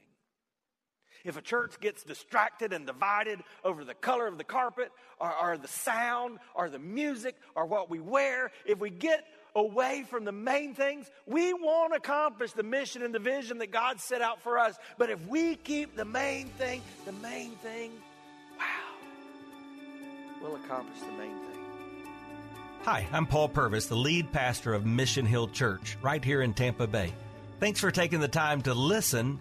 If 1.25 1.37
a 1.37 1.43
church 1.43 1.79
gets 1.81 2.03
distracted 2.03 2.73
and 2.73 2.87
divided 2.87 3.41
over 3.65 3.85
the 3.85 3.95
color 3.95 4.27
of 4.27 4.39
the 4.39 4.45
carpet 4.45 4.91
or, 5.19 5.33
or, 5.35 5.57
the 5.57 5.69
sound 5.69 6.39
or 6.55 6.69
the 6.69 6.79
music 6.79 7.37
or 7.55 7.67
what 7.67 7.89
we 7.91 8.01
wear, 8.01 8.51
if 8.67 8.79
we 8.79 8.91
get 8.91 9.25
away 9.55 10.05
from 10.09 10.25
the 10.25 10.33
main 10.33 10.75
things, 10.75 11.11
we 11.27 11.53
won't 11.53 11.95
accomplish 11.95 12.53
the 12.53 12.63
mission 12.63 13.03
and 13.03 13.15
the 13.15 13.19
vision 13.19 13.59
that 13.59 13.71
God 13.71 14.01
set 14.01 14.23
out 14.23 14.43
for 14.43 14.59
us. 14.59 14.77
But 14.99 15.11
if 15.11 15.27
we 15.29 15.57
keep 15.57 15.97
the 15.97 16.05
main 16.05 16.49
thing, 16.59 16.83
the 17.05 17.13
main 17.13 17.53
thing, 17.57 17.93
wow, 18.59 18.65
we'll 20.41 20.57
accomplish 20.57 21.01
the 21.01 21.13
main 21.13 21.37
thing. 21.37 21.53
Hi, 22.83 23.07
I'm 23.13 23.27
Paul 23.27 23.49
Purvis, 23.49 23.87
the 23.87 23.95
lead 23.95 24.33
pastor 24.33 24.75
of 24.75 24.85
Mission 24.85 25.25
Hill 25.25 25.47
Church 25.49 25.97
right 26.03 26.25
here 26.25 26.43
in 26.43 26.53
Tampa 26.53 26.89
Bay. 26.89 27.13
Thanks 27.61 27.79
for 27.79 27.93
taking 27.93 28.19
the 28.19 28.27
time 28.27 28.61
to 28.63 28.75
listen 28.75 29.41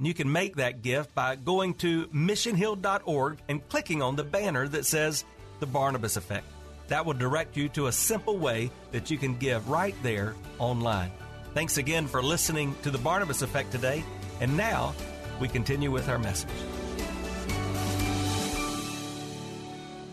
And 0.00 0.06
you 0.06 0.14
can 0.14 0.32
make 0.32 0.56
that 0.56 0.80
gift 0.80 1.14
by 1.14 1.36
going 1.36 1.74
to 1.74 2.06
missionhill.org 2.06 3.38
and 3.50 3.68
clicking 3.68 4.00
on 4.00 4.16
the 4.16 4.24
banner 4.24 4.66
that 4.66 4.86
says 4.86 5.26
The 5.58 5.66
Barnabas 5.66 6.16
Effect. 6.16 6.46
That 6.88 7.04
will 7.04 7.12
direct 7.12 7.54
you 7.54 7.68
to 7.68 7.88
a 7.88 7.92
simple 7.92 8.38
way 8.38 8.70
that 8.92 9.10
you 9.10 9.18
can 9.18 9.36
give 9.36 9.68
right 9.68 9.94
there 10.02 10.36
online. 10.58 11.12
Thanks 11.52 11.76
again 11.76 12.06
for 12.06 12.22
listening 12.22 12.74
to 12.80 12.90
The 12.90 12.96
Barnabas 12.96 13.42
Effect 13.42 13.72
today. 13.72 14.02
And 14.40 14.56
now 14.56 14.94
we 15.38 15.48
continue 15.48 15.90
with 15.90 16.08
our 16.08 16.18
message. 16.18 16.48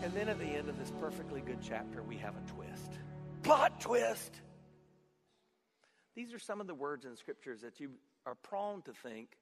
And 0.02 0.12
then 0.12 0.28
at 0.28 0.38
the 0.38 0.44
end 0.44 0.68
of 0.68 0.78
this 0.78 0.92
perfectly 1.00 1.40
good 1.40 1.60
chapter, 1.66 2.02
we 2.02 2.18
have 2.18 2.34
a 2.36 2.52
twist. 2.52 2.90
Plot 3.42 3.80
twist! 3.80 4.42
These 6.14 6.34
are 6.34 6.38
some 6.38 6.60
of 6.60 6.66
the 6.66 6.74
words 6.74 7.06
in 7.06 7.16
scriptures 7.16 7.62
that 7.62 7.80
you 7.80 7.92
are 8.26 8.34
prone 8.34 8.82
to 8.82 8.92
think 8.92 9.38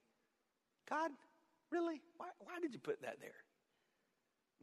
God, 0.88 1.10
really? 1.70 2.00
Why, 2.16 2.26
why 2.38 2.60
did 2.60 2.72
you 2.72 2.78
put 2.78 3.02
that 3.02 3.16
there? 3.20 3.30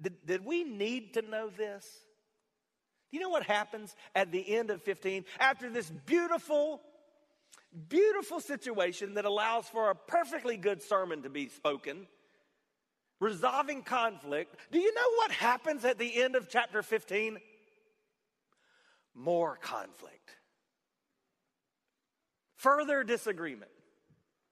Did, 0.01 0.25
did 0.25 0.45
we 0.45 0.63
need 0.63 1.13
to 1.15 1.21
know 1.21 1.49
this? 1.49 1.85
Do 3.11 3.17
you 3.17 3.23
know 3.23 3.29
what 3.29 3.43
happens 3.43 3.95
at 4.15 4.31
the 4.31 4.55
end 4.55 4.71
of 4.71 4.81
15? 4.81 5.25
After 5.39 5.69
this 5.69 5.89
beautiful 6.05 6.81
Beautiful 7.89 8.39
situation 8.39 9.15
that 9.15 9.25
allows 9.25 9.67
for 9.67 9.89
a 9.89 9.95
perfectly 9.95 10.57
good 10.57 10.83
sermon 10.83 11.23
to 11.23 11.29
be 11.29 11.49
spoken, 11.49 12.05
resolving 13.19 13.81
conflict. 13.81 14.55
Do 14.71 14.79
you 14.79 14.93
know 14.93 15.09
what 15.15 15.31
happens 15.31 15.83
at 15.83 15.97
the 15.97 16.21
end 16.21 16.35
of 16.35 16.49
chapter 16.49 16.83
15? 16.83 17.39
More 19.15 19.57
conflict, 19.57 20.35
further 22.57 23.03
disagreement. 23.03 23.71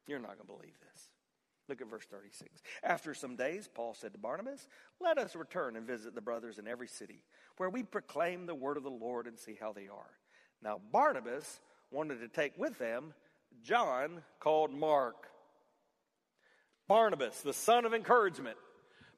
You're 0.07 0.19
not 0.19 0.37
going 0.37 0.39
to 0.39 0.45
believe 0.47 0.79
this. 0.79 1.09
Look 1.71 1.79
at 1.79 1.89
verse 1.89 2.05
36. 2.11 2.61
After 2.83 3.13
some 3.13 3.37
days, 3.37 3.69
Paul 3.73 3.93
said 3.93 4.11
to 4.11 4.19
Barnabas, 4.19 4.67
Let 4.99 5.17
us 5.17 5.37
return 5.37 5.77
and 5.77 5.87
visit 5.87 6.13
the 6.13 6.19
brothers 6.19 6.59
in 6.59 6.67
every 6.67 6.89
city, 6.89 7.23
where 7.55 7.69
we 7.69 7.81
proclaim 7.81 8.45
the 8.45 8.53
word 8.53 8.75
of 8.75 8.83
the 8.83 8.89
Lord 8.89 9.25
and 9.25 9.39
see 9.39 9.57
how 9.57 9.71
they 9.71 9.87
are. 9.87 10.17
Now, 10.61 10.81
Barnabas 10.91 11.61
wanted 11.89 12.19
to 12.19 12.27
take 12.27 12.57
with 12.57 12.77
them 12.77 13.13
John, 13.63 14.21
called 14.41 14.73
Mark. 14.73 15.27
Barnabas, 16.89 17.39
the 17.39 17.53
son 17.53 17.85
of 17.85 17.93
encouragement. 17.93 18.57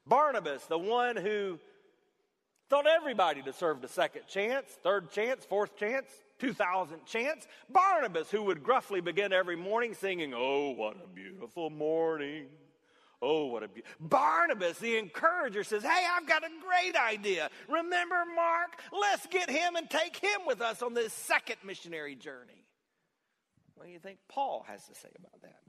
Barnabas, 0.06 0.64
the 0.68 0.78
one 0.78 1.16
who 1.16 1.58
thought 2.74 2.88
everybody 2.88 3.44
deserved 3.44 3.84
a 3.84 3.88
second 3.88 4.24
chance, 4.28 4.68
third 4.82 5.12
chance, 5.12 5.46
fourth 5.46 5.78
chance, 5.78 6.08
2,000 6.40 7.06
chance. 7.06 7.46
Barnabas, 7.70 8.32
who 8.32 8.42
would 8.42 8.64
gruffly 8.64 9.00
begin 9.00 9.32
every 9.32 9.56
morning 9.56 9.94
singing, 9.94 10.34
Oh, 10.36 10.72
what 10.72 10.96
a 10.96 11.08
beautiful 11.08 11.70
morning. 11.70 12.48
Oh, 13.22 13.46
what 13.46 13.62
a 13.62 13.68
be- 13.68 13.84
Barnabas, 14.00 14.80
the 14.80 14.98
encourager, 14.98 15.64
says, 15.64 15.84
Hey, 15.84 16.08
I've 16.18 16.28
got 16.28 16.44
a 16.44 16.50
great 16.66 16.96
idea. 16.96 17.52
Remember 17.70 18.24
Mark? 18.36 18.82
Let's 18.92 19.28
get 19.28 19.52
him 19.52 19.76
and 19.76 19.88
take 19.88 20.18
him 20.18 20.42
with 20.48 20.60
us 20.60 20.82
on 20.82 20.96
this 20.96 21.14
second 21.14 21.58
missionary 21.64 22.16
journey. 22.16 22.66
What 23.76 23.86
do 23.86 23.92
you 23.92 24.00
think 24.00 24.18
Paul 24.28 24.66
has 24.68 24.84
to 24.88 24.96
say 24.96 25.10
about 25.20 25.40
that? 25.44 25.60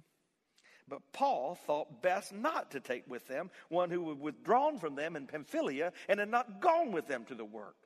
But 0.88 1.00
Paul 1.12 1.58
thought 1.66 2.02
best 2.02 2.32
not 2.32 2.70
to 2.72 2.80
take 2.80 3.08
with 3.08 3.26
them 3.26 3.50
one 3.68 3.90
who 3.90 4.08
had 4.10 4.20
withdrawn 4.20 4.78
from 4.78 4.94
them 4.94 5.16
in 5.16 5.26
Pamphylia 5.26 5.92
and 6.08 6.20
had 6.20 6.30
not 6.30 6.60
gone 6.60 6.92
with 6.92 7.06
them 7.06 7.24
to 7.26 7.34
the 7.34 7.44
work. 7.44 7.76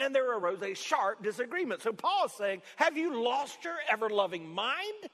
And 0.00 0.14
there 0.14 0.36
arose 0.36 0.62
a 0.62 0.74
sharp 0.74 1.22
disagreement. 1.22 1.82
So 1.82 1.92
Paul's 1.92 2.32
saying, 2.32 2.62
Have 2.76 2.96
you 2.96 3.22
lost 3.22 3.64
your 3.64 3.76
ever 3.90 4.08
loving 4.08 4.48
mind? 4.48 5.10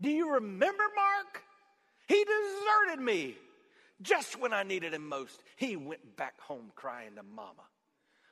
Do 0.00 0.10
you 0.10 0.34
remember 0.34 0.84
Mark? 0.94 1.42
He 2.06 2.24
deserted 2.24 3.02
me 3.02 3.36
just 4.02 4.38
when 4.40 4.52
I 4.52 4.62
needed 4.62 4.94
him 4.94 5.08
most. 5.08 5.42
He 5.56 5.76
went 5.76 6.16
back 6.16 6.40
home 6.40 6.70
crying 6.74 7.14
to 7.16 7.22
mama. 7.22 7.64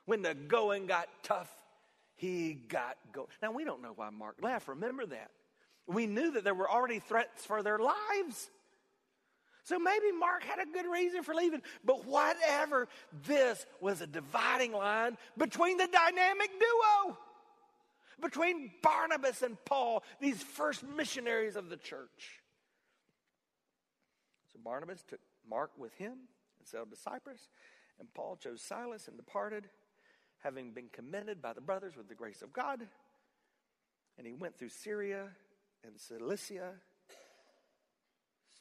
When 0.06 0.22
the 0.22 0.34
going 0.34 0.86
got 0.86 1.08
tough, 1.22 1.50
he 2.16 2.54
got 2.54 2.96
go. 3.12 3.28
Now 3.42 3.52
we 3.52 3.64
don't 3.64 3.82
know 3.82 3.92
why 3.94 4.10
Mark 4.10 4.36
left. 4.40 4.68
Remember 4.68 5.06
that. 5.06 5.30
We 5.86 6.06
knew 6.06 6.32
that 6.32 6.44
there 6.44 6.54
were 6.54 6.70
already 6.70 6.98
threats 6.98 7.44
for 7.44 7.62
their 7.62 7.78
lives. 7.78 8.50
So 9.64 9.80
maybe 9.80 10.12
Mark 10.12 10.44
had 10.44 10.60
a 10.60 10.72
good 10.72 10.86
reason 10.86 11.22
for 11.24 11.34
leaving. 11.34 11.60
But 11.84 12.06
whatever, 12.06 12.86
this 13.26 13.66
was 13.80 14.00
a 14.00 14.06
dividing 14.06 14.72
line 14.72 15.16
between 15.36 15.76
the 15.76 15.88
dynamic 15.88 16.50
duo, 16.58 17.18
between 18.20 18.70
Barnabas 18.82 19.42
and 19.42 19.56
Paul, 19.64 20.04
these 20.20 20.40
first 20.40 20.84
missionaries 20.84 21.56
of 21.56 21.68
the 21.68 21.76
church. 21.76 22.42
So 24.52 24.60
Barnabas 24.62 25.02
took 25.02 25.20
Mark 25.48 25.72
with 25.76 25.94
him 25.94 26.12
and 26.12 26.66
sailed 26.66 26.90
to 26.90 26.96
Cyprus, 26.96 27.48
and 27.98 28.12
Paul 28.14 28.36
chose 28.36 28.62
Silas 28.62 29.08
and 29.08 29.16
departed, 29.16 29.68
having 30.38 30.70
been 30.70 30.90
commended 30.92 31.42
by 31.42 31.52
the 31.52 31.60
brothers 31.60 31.96
with 31.96 32.08
the 32.08 32.14
grace 32.14 32.40
of 32.42 32.52
God. 32.52 32.86
And 34.16 34.26
he 34.26 34.32
went 34.32 34.56
through 34.56 34.68
Syria 34.68 35.30
and 35.86 36.00
Cilicia, 36.00 36.72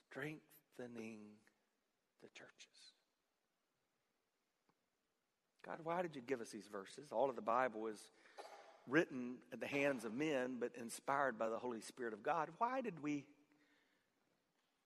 strengthening 0.09 1.19
the 2.21 2.29
churches. 2.29 2.93
God, 5.65 5.79
why 5.83 6.01
did 6.01 6.15
you 6.15 6.21
give 6.21 6.41
us 6.41 6.49
these 6.49 6.67
verses? 6.71 7.11
All 7.11 7.29
of 7.29 7.35
the 7.35 7.41
Bible 7.41 7.87
is 7.87 7.99
written 8.87 9.37
at 9.51 9.59
the 9.59 9.67
hands 9.67 10.05
of 10.05 10.13
men, 10.13 10.57
but 10.59 10.71
inspired 10.79 11.39
by 11.39 11.49
the 11.49 11.57
Holy 11.57 11.81
Spirit 11.81 12.13
of 12.13 12.21
God. 12.21 12.49
Why 12.59 12.81
did 12.81 13.01
we, 13.01 13.25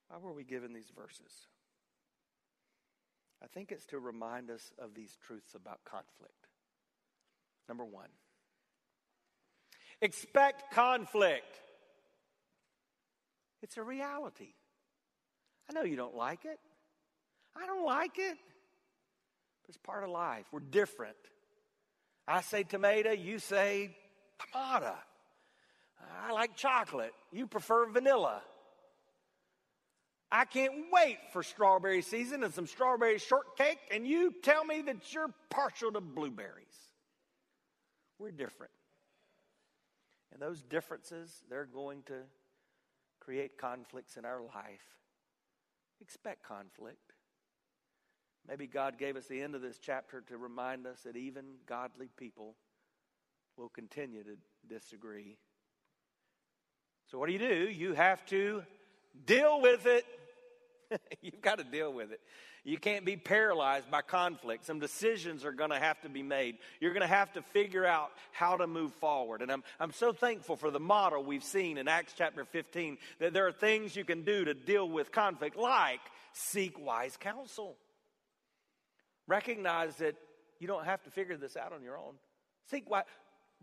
why 0.07 0.17
were 0.17 0.33
we 0.33 0.45
given 0.45 0.73
these 0.73 0.91
verses? 0.95 1.47
I 3.43 3.47
think 3.47 3.71
it's 3.71 3.85
to 3.87 3.99
remind 3.99 4.49
us 4.49 4.71
of 4.79 4.93
these 4.95 5.17
truths 5.25 5.53
about 5.53 5.83
conflict. 5.83 6.47
Number 7.67 7.85
one, 7.85 8.09
expect 10.01 10.73
conflict. 10.73 11.61
It's 13.61 13.77
a 13.77 13.83
reality. 13.83 14.53
I 15.69 15.73
know 15.73 15.83
you 15.83 15.95
don't 15.95 16.15
like 16.15 16.45
it. 16.45 16.59
I 17.55 17.65
don't 17.65 17.85
like 17.85 18.17
it. 18.17 18.37
But 19.61 19.69
it's 19.69 19.77
part 19.77 20.03
of 20.03 20.09
life. 20.09 20.45
We're 20.51 20.59
different. 20.59 21.17
I 22.27 22.41
say 22.41 22.63
tomato, 22.63 23.11
you 23.11 23.39
say 23.39 23.95
tomato. 24.39 24.95
I 26.23 26.31
like 26.31 26.55
chocolate. 26.55 27.13
You 27.31 27.47
prefer 27.47 27.87
vanilla. 27.87 28.41
I 30.31 30.45
can't 30.45 30.73
wait 30.91 31.17
for 31.33 31.41
strawberry 31.41 32.03
season 32.03 32.43
and 32.43 32.53
some 32.53 32.67
strawberry 32.67 33.17
shortcake, 33.17 33.79
and 33.91 34.05
you 34.05 34.33
tell 34.43 34.63
me 34.63 34.81
that 34.83 35.11
you're 35.11 35.33
partial 35.49 35.91
to 35.91 36.01
blueberries. 36.01 36.67
We're 38.19 38.31
different. 38.31 38.71
And 40.31 40.41
those 40.41 40.61
differences, 40.61 41.43
they're 41.49 41.65
going 41.65 42.03
to 42.03 42.13
create 43.19 43.57
conflicts 43.57 44.17
in 44.17 44.25
our 44.25 44.41
life. 44.41 44.97
Expect 46.01 46.43
conflict. 46.43 47.13
Maybe 48.47 48.67
God 48.67 48.97
gave 48.97 49.15
us 49.15 49.27
the 49.27 49.41
end 49.41 49.55
of 49.55 49.61
this 49.61 49.77
chapter 49.77 50.21
to 50.21 50.37
remind 50.37 50.87
us 50.87 51.01
that 51.03 51.15
even 51.15 51.45
godly 51.67 52.09
people 52.17 52.55
will 53.57 53.69
continue 53.69 54.23
to 54.23 54.37
disagree. 54.67 55.37
So, 57.11 57.17
what 57.19 57.27
do 57.27 57.33
you 57.33 57.39
do? 57.39 57.69
You 57.69 57.93
have 57.93 58.25
to 58.27 58.63
deal 59.25 59.61
with 59.61 59.85
it. 59.85 60.05
You've 61.21 61.41
got 61.41 61.57
to 61.57 61.63
deal 61.63 61.91
with 61.91 62.11
it. 62.11 62.19
You 62.63 62.77
can't 62.77 63.05
be 63.05 63.15
paralyzed 63.15 63.89
by 63.89 64.01
conflict. 64.01 64.65
Some 64.65 64.79
decisions 64.79 65.45
are 65.45 65.51
going 65.51 65.69
to 65.69 65.79
have 65.79 66.01
to 66.01 66.09
be 66.09 66.21
made. 66.21 66.57
You're 66.79 66.93
going 66.93 67.01
to 67.01 67.07
have 67.07 67.31
to 67.33 67.41
figure 67.41 67.85
out 67.85 68.11
how 68.31 68.57
to 68.57 68.67
move 68.67 68.93
forward. 68.95 69.41
And 69.41 69.51
I'm, 69.51 69.63
I'm 69.79 69.93
so 69.93 70.11
thankful 70.11 70.55
for 70.55 70.69
the 70.69 70.79
model 70.79 71.23
we've 71.23 71.43
seen 71.43 71.77
in 71.77 71.87
Acts 71.87 72.13
chapter 72.17 72.43
15 72.43 72.97
that 73.19 73.33
there 73.33 73.47
are 73.47 73.51
things 73.51 73.95
you 73.95 74.03
can 74.03 74.23
do 74.23 74.45
to 74.45 74.53
deal 74.53 74.89
with 74.89 75.11
conflict, 75.11 75.55
like 75.57 76.01
seek 76.33 76.79
wise 76.83 77.17
counsel. 77.17 77.77
Recognize 79.27 79.95
that 79.97 80.15
you 80.59 80.67
don't 80.67 80.85
have 80.85 81.01
to 81.03 81.11
figure 81.11 81.37
this 81.37 81.55
out 81.55 81.71
on 81.71 81.81
your 81.81 81.97
own. 81.97 82.15
Seek 82.69 82.89
wise. 82.89 83.05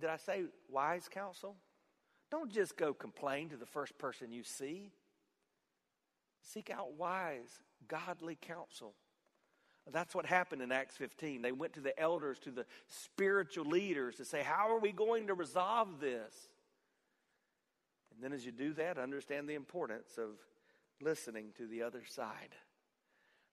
Did 0.01 0.11
I 0.11 0.17
say 0.17 0.45
wise 0.71 1.09
counsel? 1.09 1.57
Don't 2.31 2.51
just 2.51 2.77
go 2.77 2.93
complain 2.93 3.51
to 3.51 3.57
the 3.57 3.67
first 3.67 3.99
person 3.99 4.33
you 4.33 4.43
see. 4.43 4.91
Seek 6.53 6.71
out 6.71 6.95
wise, 6.95 7.59
godly 7.89 8.39
counsel. 8.41 8.95
That's 9.93 10.15
what 10.15 10.27
happened 10.27 10.63
in 10.63 10.73
Acts 10.73 10.97
15. 10.97 11.43
They 11.43 11.53
went 11.53 11.75
to 11.75 11.81
the 11.81 11.99
elders, 11.99 12.39
to 12.41 12.51
the 12.51 12.67
spiritual 12.89 13.67
leaders 13.67 14.17
to 14.17 14.25
say, 14.25 14.43
How 14.43 14.69
are 14.71 14.81
we 14.81 14.93
going 14.93 15.29
to 15.29 15.35
resolve 15.35 16.01
this? 16.01 16.35
And 18.13 18.23
then, 18.23 18.33
as 18.33 18.45
you 18.45 18.53
do 18.53 18.73
that, 18.75 18.99
understand 18.99 19.49
the 19.49 19.55
importance 19.55 20.19
of 20.19 20.31
listening 21.01 21.49
to 21.59 21.67
the 21.67 21.83
other 21.83 22.03
side. 22.09 22.55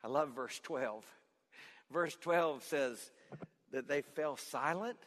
I 0.04 0.08
love 0.08 0.30
verse 0.30 0.60
12. 0.64 1.06
Verse 1.92 2.18
12 2.20 2.64
says 2.64 3.12
that 3.72 3.88
they 3.88 4.02
fell 4.02 4.38
silent 4.38 4.98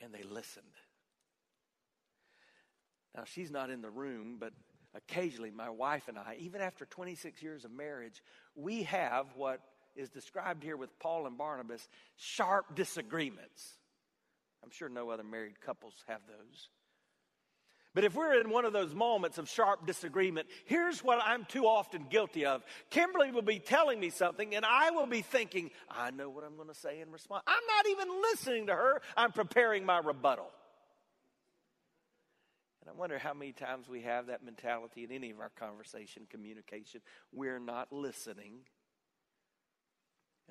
and 0.00 0.12
they 0.12 0.22
listened. 0.22 0.64
Now, 3.14 3.24
she's 3.24 3.50
not 3.50 3.70
in 3.70 3.82
the 3.82 3.90
room, 3.90 4.36
but 4.38 4.52
occasionally 4.94 5.50
my 5.50 5.70
wife 5.70 6.08
and 6.08 6.18
I, 6.18 6.36
even 6.40 6.60
after 6.60 6.84
26 6.86 7.42
years 7.42 7.64
of 7.64 7.70
marriage, 7.70 8.22
we 8.54 8.84
have 8.84 9.26
what 9.36 9.60
is 9.96 10.10
described 10.10 10.62
here 10.62 10.76
with 10.76 10.98
Paul 10.98 11.26
and 11.26 11.36
Barnabas 11.36 11.88
sharp 12.16 12.74
disagreements. 12.74 13.78
I'm 14.62 14.70
sure 14.70 14.88
no 14.88 15.10
other 15.10 15.24
married 15.24 15.60
couples 15.60 15.94
have 16.06 16.20
those. 16.26 16.68
But 17.94 18.04
if 18.04 18.14
we're 18.14 18.40
in 18.40 18.50
one 18.50 18.64
of 18.64 18.72
those 18.72 18.94
moments 18.94 19.38
of 19.38 19.48
sharp 19.48 19.86
disagreement, 19.86 20.46
here's 20.66 21.02
what 21.02 21.20
I'm 21.24 21.44
too 21.46 21.66
often 21.66 22.06
guilty 22.08 22.44
of. 22.44 22.62
Kimberly 22.90 23.32
will 23.32 23.42
be 23.42 23.58
telling 23.58 23.98
me 23.98 24.10
something, 24.10 24.54
and 24.54 24.64
I 24.64 24.90
will 24.90 25.06
be 25.06 25.22
thinking, 25.22 25.70
I 25.90 26.10
know 26.10 26.28
what 26.28 26.44
I'm 26.44 26.54
going 26.54 26.68
to 26.68 26.74
say 26.74 27.00
in 27.00 27.10
response. 27.10 27.42
I'm 27.46 27.54
not 27.76 27.90
even 27.90 28.08
listening 28.22 28.66
to 28.66 28.74
her, 28.74 29.00
I'm 29.16 29.32
preparing 29.32 29.84
my 29.84 29.98
rebuttal. 29.98 30.50
And 32.80 32.90
I 32.90 32.92
wonder 32.98 33.18
how 33.18 33.34
many 33.34 33.52
times 33.52 33.88
we 33.88 34.02
have 34.02 34.26
that 34.26 34.44
mentality 34.44 35.04
in 35.04 35.12
any 35.12 35.30
of 35.30 35.40
our 35.40 35.50
conversation, 35.58 36.26
communication. 36.30 37.00
We're 37.32 37.58
not 37.58 37.92
listening. 37.92 38.60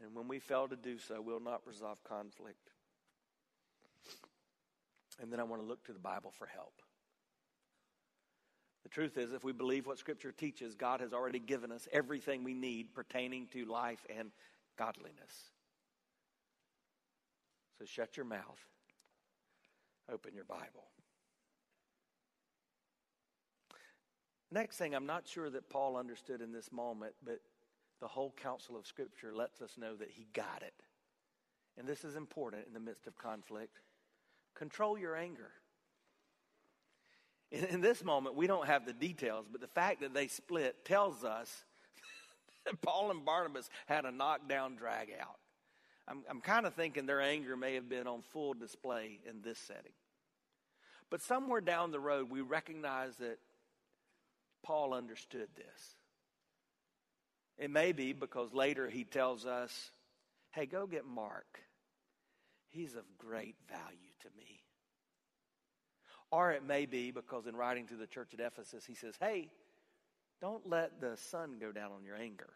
And 0.02 0.14
when 0.14 0.28
we 0.28 0.40
fail 0.40 0.68
to 0.68 0.76
do 0.76 0.98
so, 1.00 1.22
we'll 1.22 1.40
not 1.40 1.62
resolve 1.66 2.04
conflict. 2.04 2.70
And 5.22 5.32
then 5.32 5.40
I 5.40 5.44
want 5.44 5.62
to 5.62 5.68
look 5.68 5.84
to 5.86 5.94
the 5.94 6.00
Bible 6.00 6.32
for 6.38 6.46
help. 6.46 6.82
The 8.84 8.90
truth 8.90 9.18
is, 9.18 9.34
if 9.34 9.44
we 9.44 9.52
believe 9.52 9.86
what 9.86 9.98
Scripture 9.98 10.32
teaches, 10.32 10.76
God 10.76 11.02
has 11.02 11.12
already 11.12 11.40
given 11.40 11.72
us 11.72 11.88
everything 11.92 12.44
we 12.44 12.54
need 12.54 12.94
pertaining 12.94 13.48
to 13.48 13.66
life 13.66 14.06
and 14.16 14.32
godliness. 14.78 15.52
So 17.80 17.86
shut 17.86 18.16
your 18.16 18.26
mouth, 18.26 18.60
open 20.12 20.34
your 20.34 20.46
Bible. 20.46 20.86
Next 24.52 24.78
thing, 24.78 24.96
I'm 24.96 25.06
not 25.06 25.28
sure 25.28 25.50
that 25.50 25.70
Paul 25.70 25.98
understood 25.98 26.42
in 26.42 26.52
this 26.52 26.72
moment, 26.72 27.14
but 27.24 27.40
the 28.00 28.08
whole 28.08 28.34
counsel 28.42 28.78
of 28.78 28.88
Scripture 28.88 29.34
lets 29.34 29.62
us 29.62 29.78
know 29.78 29.96
that 29.96 30.10
he 30.12 30.28
got 30.34 30.62
it. 30.62 30.74
And 31.78 31.88
this 31.88 32.04
is 32.04 32.16
important 32.16 32.66
in 32.68 32.74
the 32.74 32.80
midst 32.80 33.08
of 33.08 33.18
conflict. 33.18 33.80
Control 34.56 34.98
your 34.98 35.16
anger. 35.16 35.52
In, 37.52 37.66
in, 37.66 37.82
this 37.82 38.04
moment, 38.04 38.36
we 38.36 38.48
don't 38.48 38.68
have 38.68 38.86
the 38.86 38.94
details, 38.94 39.46
but 39.52 39.62
the 39.62 39.68
fact 39.68 40.02
that 40.02 40.14
they 40.14 40.28
split 40.28 40.84
tells 40.86 41.24
us 41.24 41.64
that 42.66 42.82
Paul 42.82 43.12
and 43.12 43.24
Barnabas 43.24 43.70
had 43.86 44.06
a 44.06 44.12
knockdown 44.12 44.76
drag 44.76 45.10
out. 45.20 45.38
I'm, 46.08 46.24
I'm 46.30 46.42
kind 46.42 46.66
of 46.66 46.74
thinking 46.74 47.06
their 47.06 47.22
anger 47.22 47.56
may 47.56 47.76
have 47.76 47.90
been 47.90 48.08
on 48.08 48.22
full 48.22 48.54
display 48.54 49.20
in 49.30 49.42
this 49.42 49.60
setting. 49.60 49.94
But 51.10 51.22
somewhere 51.22 51.62
down 51.62 51.92
the 51.92 52.00
road, 52.00 52.30
we 52.30 52.42
recognize 52.42 53.16
that 53.18 53.40
Paul 54.68 54.94
understood 54.94 55.48
this. 55.56 55.96
It 57.58 57.72
may 57.72 57.94
be 57.94 58.12
because 58.12 58.54
later 58.54 58.90
he 58.90 59.06
tells 59.06 59.46
us, 59.46 59.92
hey, 60.52 60.66
go 60.66 60.86
get 60.86 61.06
Mark. 61.06 61.62
He's 62.68 62.96
of 62.96 63.06
great 63.18 63.56
value 63.70 64.12
to 64.22 64.28
me. 64.38 64.60
Or 66.32 66.52
it 66.52 66.66
may 66.66 66.86
be 66.86 67.12
because 67.12 67.48
in 67.48 67.56
writing 67.56 67.88
to 67.88 67.96
the 67.96 68.06
church 68.06 68.34
at 68.34 68.42
Ephesus, 68.42 68.86
he 68.86 68.94
says, 68.94 69.16
Hey, 69.18 69.50
don't 70.42 70.68
let 70.68 71.00
the 71.00 71.16
sun 71.16 71.56
go 71.62 71.72
down 71.72 71.92
on 71.94 72.04
your 72.04 72.18
anger. 72.18 72.50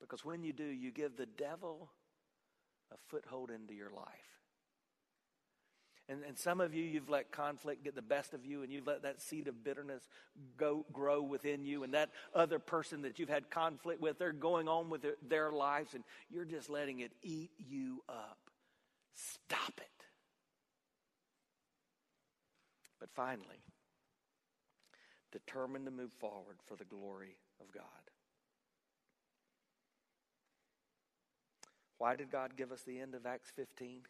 Because 0.00 0.24
when 0.24 0.42
you 0.42 0.52
do, 0.52 0.64
you 0.64 0.90
give 0.90 1.16
the 1.16 1.26
devil 1.26 1.88
a 2.92 2.96
foothold 3.06 3.52
into 3.52 3.74
your 3.74 3.90
life. 3.90 4.43
And, 6.08 6.22
and 6.26 6.38
some 6.38 6.60
of 6.60 6.74
you, 6.74 6.84
you've 6.84 7.08
let 7.08 7.32
conflict 7.32 7.82
get 7.82 7.94
the 7.94 8.02
best 8.02 8.34
of 8.34 8.44
you, 8.44 8.62
and 8.62 8.70
you've 8.70 8.86
let 8.86 9.02
that 9.02 9.22
seed 9.22 9.48
of 9.48 9.64
bitterness 9.64 10.02
go, 10.58 10.84
grow 10.92 11.22
within 11.22 11.64
you. 11.64 11.82
And 11.82 11.94
that 11.94 12.10
other 12.34 12.58
person 12.58 13.02
that 13.02 13.18
you've 13.18 13.30
had 13.30 13.50
conflict 13.50 14.02
with, 14.02 14.18
they're 14.18 14.32
going 14.32 14.68
on 14.68 14.90
with 14.90 15.00
their, 15.00 15.16
their 15.26 15.50
lives, 15.50 15.94
and 15.94 16.04
you're 16.30 16.44
just 16.44 16.68
letting 16.68 17.00
it 17.00 17.12
eat 17.22 17.50
you 17.58 18.02
up. 18.08 18.38
Stop 19.14 19.72
it. 19.78 20.06
But 23.00 23.08
finally, 23.14 23.62
determined 25.32 25.86
to 25.86 25.90
move 25.90 26.12
forward 26.12 26.56
for 26.66 26.76
the 26.76 26.84
glory 26.84 27.36
of 27.60 27.72
God. 27.72 27.84
Why 31.98 32.16
did 32.16 32.30
God 32.30 32.56
give 32.56 32.72
us 32.72 32.82
the 32.82 33.00
end 33.00 33.14
of 33.14 33.24
Acts 33.24 33.50
15? 33.56 34.02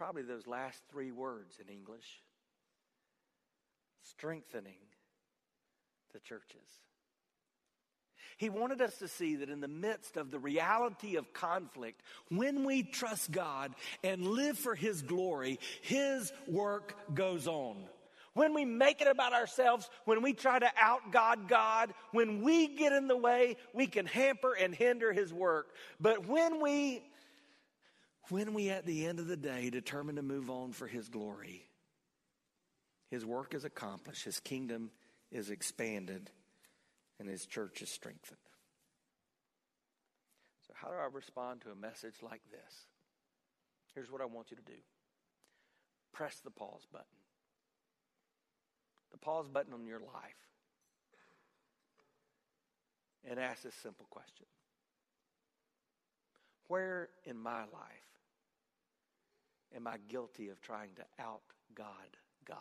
Probably 0.00 0.22
those 0.22 0.46
last 0.46 0.80
three 0.90 1.12
words 1.12 1.58
in 1.60 1.70
English 1.70 2.22
strengthening 4.00 4.78
the 6.14 6.20
churches. 6.20 6.66
He 8.38 8.48
wanted 8.48 8.80
us 8.80 8.96
to 9.00 9.08
see 9.08 9.36
that 9.36 9.50
in 9.50 9.60
the 9.60 9.68
midst 9.68 10.16
of 10.16 10.30
the 10.30 10.38
reality 10.38 11.16
of 11.16 11.34
conflict, 11.34 12.00
when 12.30 12.64
we 12.64 12.82
trust 12.82 13.30
God 13.30 13.74
and 14.02 14.26
live 14.26 14.56
for 14.56 14.74
His 14.74 15.02
glory, 15.02 15.58
His 15.82 16.32
work 16.48 16.96
goes 17.14 17.46
on. 17.46 17.76
When 18.32 18.54
we 18.54 18.64
make 18.64 19.02
it 19.02 19.06
about 19.06 19.34
ourselves, 19.34 19.90
when 20.06 20.22
we 20.22 20.32
try 20.32 20.58
to 20.58 20.70
out 20.80 21.12
God 21.12 21.46
God, 21.46 21.92
when 22.12 22.40
we 22.40 22.68
get 22.68 22.94
in 22.94 23.06
the 23.06 23.18
way, 23.18 23.58
we 23.74 23.86
can 23.86 24.06
hamper 24.06 24.54
and 24.54 24.74
hinder 24.74 25.12
His 25.12 25.30
work. 25.30 25.74
But 26.00 26.26
when 26.26 26.62
we, 26.62 27.02
when 28.30 28.54
we 28.54 28.70
at 28.70 28.86
the 28.86 29.06
end 29.06 29.18
of 29.18 29.26
the 29.26 29.36
day 29.36 29.70
determine 29.70 30.16
to 30.16 30.22
move 30.22 30.50
on 30.50 30.72
for 30.72 30.86
His 30.86 31.08
glory, 31.08 31.66
His 33.10 33.24
work 33.24 33.54
is 33.54 33.64
accomplished, 33.64 34.24
His 34.24 34.40
kingdom 34.40 34.90
is 35.30 35.50
expanded 35.50 36.30
and 37.20 37.28
his 37.28 37.46
church 37.46 37.82
is 37.82 37.90
strengthened. 37.90 38.38
So, 40.66 40.72
how 40.74 40.88
do 40.88 40.94
I 40.94 41.06
respond 41.12 41.60
to 41.62 41.70
a 41.70 41.74
message 41.74 42.16
like 42.22 42.40
this? 42.50 42.86
Here's 43.94 44.10
what 44.10 44.22
I 44.22 44.24
want 44.24 44.50
you 44.50 44.56
to 44.56 44.62
do 44.62 44.78
press 46.12 46.40
the 46.42 46.50
pause 46.50 46.86
button. 46.90 47.06
The 49.12 49.18
pause 49.18 49.48
button 49.48 49.74
on 49.74 49.86
your 49.86 50.00
life. 50.00 50.34
And 53.28 53.38
ask 53.38 53.62
this 53.62 53.74
simple 53.74 54.06
question 54.08 54.46
Where 56.68 57.10
in 57.24 57.38
my 57.38 57.60
life 57.60 58.09
am 59.74 59.86
I 59.86 59.96
guilty 60.08 60.48
of 60.48 60.60
trying 60.60 60.90
to 60.96 61.22
out 61.22 61.42
God 61.74 61.86
God? 62.46 62.58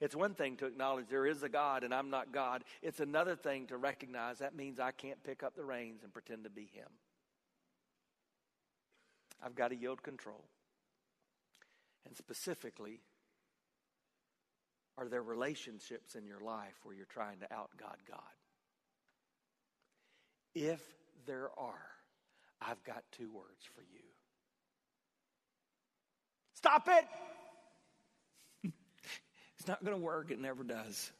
It's 0.00 0.16
one 0.16 0.34
thing 0.34 0.56
to 0.56 0.66
acknowledge 0.66 1.06
there 1.08 1.26
is 1.26 1.42
a 1.42 1.48
God 1.48 1.84
and 1.84 1.94
I'm 1.94 2.10
not 2.10 2.32
God. 2.32 2.64
It's 2.82 3.00
another 3.00 3.36
thing 3.36 3.66
to 3.68 3.76
recognize 3.76 4.38
that 4.38 4.56
means 4.56 4.80
I 4.80 4.90
can't 4.90 5.22
pick 5.22 5.42
up 5.42 5.54
the 5.54 5.64
reins 5.64 6.02
and 6.02 6.12
pretend 6.12 6.44
to 6.44 6.50
be 6.50 6.68
Him. 6.72 6.88
I've 9.44 9.54
got 9.54 9.68
to 9.68 9.76
yield 9.76 10.02
control. 10.02 10.44
And 12.06 12.16
specifically, 12.16 13.00
are 14.98 15.08
there 15.08 15.22
relationships 15.22 16.14
in 16.14 16.26
your 16.26 16.40
life 16.40 16.74
where 16.82 16.94
you're 16.94 17.06
trying 17.06 17.38
to 17.40 17.52
out 17.52 17.70
God 17.78 17.96
God? 18.08 18.20
If 20.54 20.80
there 21.26 21.50
are, 21.56 21.86
I've 22.60 22.82
got 22.84 23.04
two 23.12 23.30
words 23.30 23.64
for 23.74 23.82
you. 23.82 24.02
Stop 26.62 26.88
it! 26.88 28.72
It's 29.58 29.68
not 29.68 29.84
going 29.84 29.96
to 29.96 30.02
work. 30.02 30.32
It 30.32 30.40
never 30.40 30.64
does. 30.64 31.12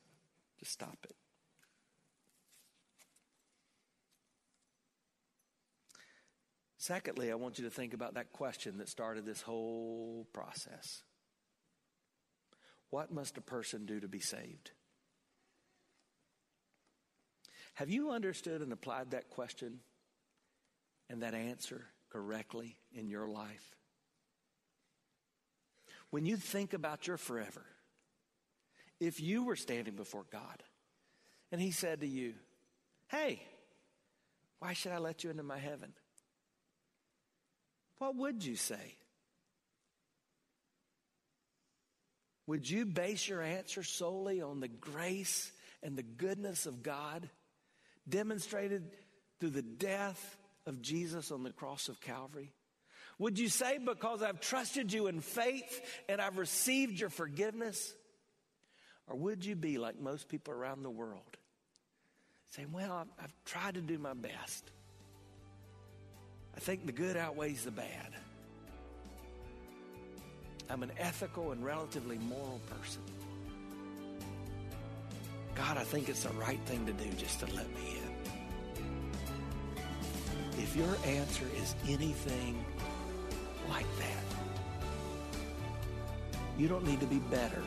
Just 0.58 0.72
stop 0.72 0.98
it. 1.04 1.14
Secondly, 6.76 7.30
I 7.30 7.36
want 7.36 7.58
you 7.58 7.64
to 7.64 7.70
think 7.70 7.94
about 7.94 8.14
that 8.14 8.32
question 8.32 8.78
that 8.78 8.88
started 8.88 9.24
this 9.24 9.42
whole 9.42 10.26
process. 10.32 11.02
What 12.90 13.12
must 13.12 13.38
a 13.38 13.40
person 13.40 13.86
do 13.86 14.00
to 14.00 14.08
be 14.08 14.18
saved? 14.18 14.72
Have 17.74 17.90
you 17.90 18.10
understood 18.10 18.60
and 18.60 18.72
applied 18.72 19.12
that 19.12 19.30
question 19.30 19.80
and 21.08 21.22
that 21.22 21.34
answer 21.34 21.86
correctly 22.10 22.76
in 22.92 23.08
your 23.08 23.28
life? 23.28 23.76
When 26.12 26.26
you 26.26 26.36
think 26.36 26.74
about 26.74 27.06
your 27.06 27.16
forever, 27.16 27.64
if 29.00 29.18
you 29.18 29.44
were 29.44 29.56
standing 29.56 29.94
before 29.94 30.26
God 30.30 30.62
and 31.50 31.58
He 31.58 31.70
said 31.70 32.00
to 32.00 32.06
you, 32.06 32.34
Hey, 33.08 33.42
why 34.58 34.74
should 34.74 34.92
I 34.92 34.98
let 34.98 35.24
you 35.24 35.30
into 35.30 35.42
my 35.42 35.58
heaven? 35.58 35.94
What 37.96 38.14
would 38.16 38.44
you 38.44 38.56
say? 38.56 38.96
Would 42.46 42.68
you 42.68 42.84
base 42.84 43.26
your 43.26 43.40
answer 43.40 43.82
solely 43.82 44.42
on 44.42 44.60
the 44.60 44.68
grace 44.68 45.50
and 45.82 45.96
the 45.96 46.02
goodness 46.02 46.66
of 46.66 46.82
God 46.82 47.30
demonstrated 48.06 48.84
through 49.40 49.50
the 49.50 49.62
death 49.62 50.36
of 50.66 50.82
Jesus 50.82 51.30
on 51.30 51.42
the 51.42 51.52
cross 51.52 51.88
of 51.88 52.02
Calvary? 52.02 52.52
Would 53.22 53.38
you 53.38 53.48
say, 53.48 53.78
because 53.78 54.20
I've 54.20 54.40
trusted 54.40 54.92
you 54.92 55.06
in 55.06 55.20
faith 55.20 55.80
and 56.08 56.20
I've 56.20 56.38
received 56.38 56.98
your 56.98 57.08
forgiveness, 57.08 57.94
or 59.06 59.14
would 59.14 59.44
you 59.44 59.54
be 59.54 59.78
like 59.78 60.00
most 60.00 60.28
people 60.28 60.52
around 60.52 60.82
the 60.82 60.90
world, 60.90 61.36
saying, 62.50 62.72
Well, 62.72 62.90
I've, 62.92 63.06
I've 63.22 63.32
tried 63.44 63.74
to 63.74 63.80
do 63.80 63.96
my 63.96 64.14
best. 64.14 64.72
I 66.56 66.58
think 66.58 66.84
the 66.84 66.90
good 66.90 67.16
outweighs 67.16 67.62
the 67.62 67.70
bad. 67.70 68.12
I'm 70.68 70.82
an 70.82 70.90
ethical 70.98 71.52
and 71.52 71.64
relatively 71.64 72.18
moral 72.18 72.60
person. 72.76 73.02
God, 75.54 75.76
I 75.76 75.84
think 75.84 76.08
it's 76.08 76.24
the 76.24 76.30
right 76.30 76.58
thing 76.66 76.86
to 76.86 76.92
do 76.92 77.08
just 77.16 77.38
to 77.38 77.46
let 77.54 77.72
me 77.72 77.98
in. 77.98 78.12
If 80.58 80.74
your 80.74 80.96
answer 81.06 81.46
is 81.56 81.76
anything 81.86 82.64
like 83.72 83.86
that, 83.98 84.24
you 86.58 86.68
don't 86.68 86.84
need 86.84 87.00
to 87.00 87.06
be 87.06 87.18
better 87.18 87.62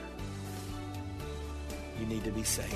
you 1.99 2.05
need 2.05 2.23
to 2.25 2.31
be 2.31 2.43
saved. 2.43 2.73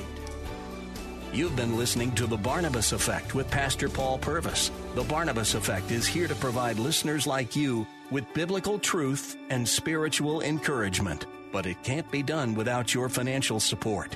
You've 1.34 1.56
been 1.56 1.78
listening 1.78 2.12
to 2.14 2.26
The 2.26 2.38
Barnabas 2.38 2.94
Effect 2.94 3.36
with 3.36 3.52
Pastor 3.52 3.90
Paul 3.90 4.18
Purvis. 4.18 4.72
The 4.96 5.04
Barnabas 5.04 5.54
Effect 5.56 5.92
is 5.92 6.08
here 6.08 6.28
to 6.28 6.36
provide 6.36 6.80
listeners 6.80 7.28
like 7.28 7.56
you 7.56 7.86
with 8.10 8.34
biblical 8.34 8.80
truth 8.80 9.36
and 9.50 9.68
spiritual 9.68 10.42
encouragement. 10.42 11.26
but 11.52 11.66
it 11.66 11.82
can't 11.84 12.10
be 12.12 12.22
done 12.22 12.54
without 12.54 12.94
your 12.94 13.10
financial 13.10 13.60
support. 13.60 14.16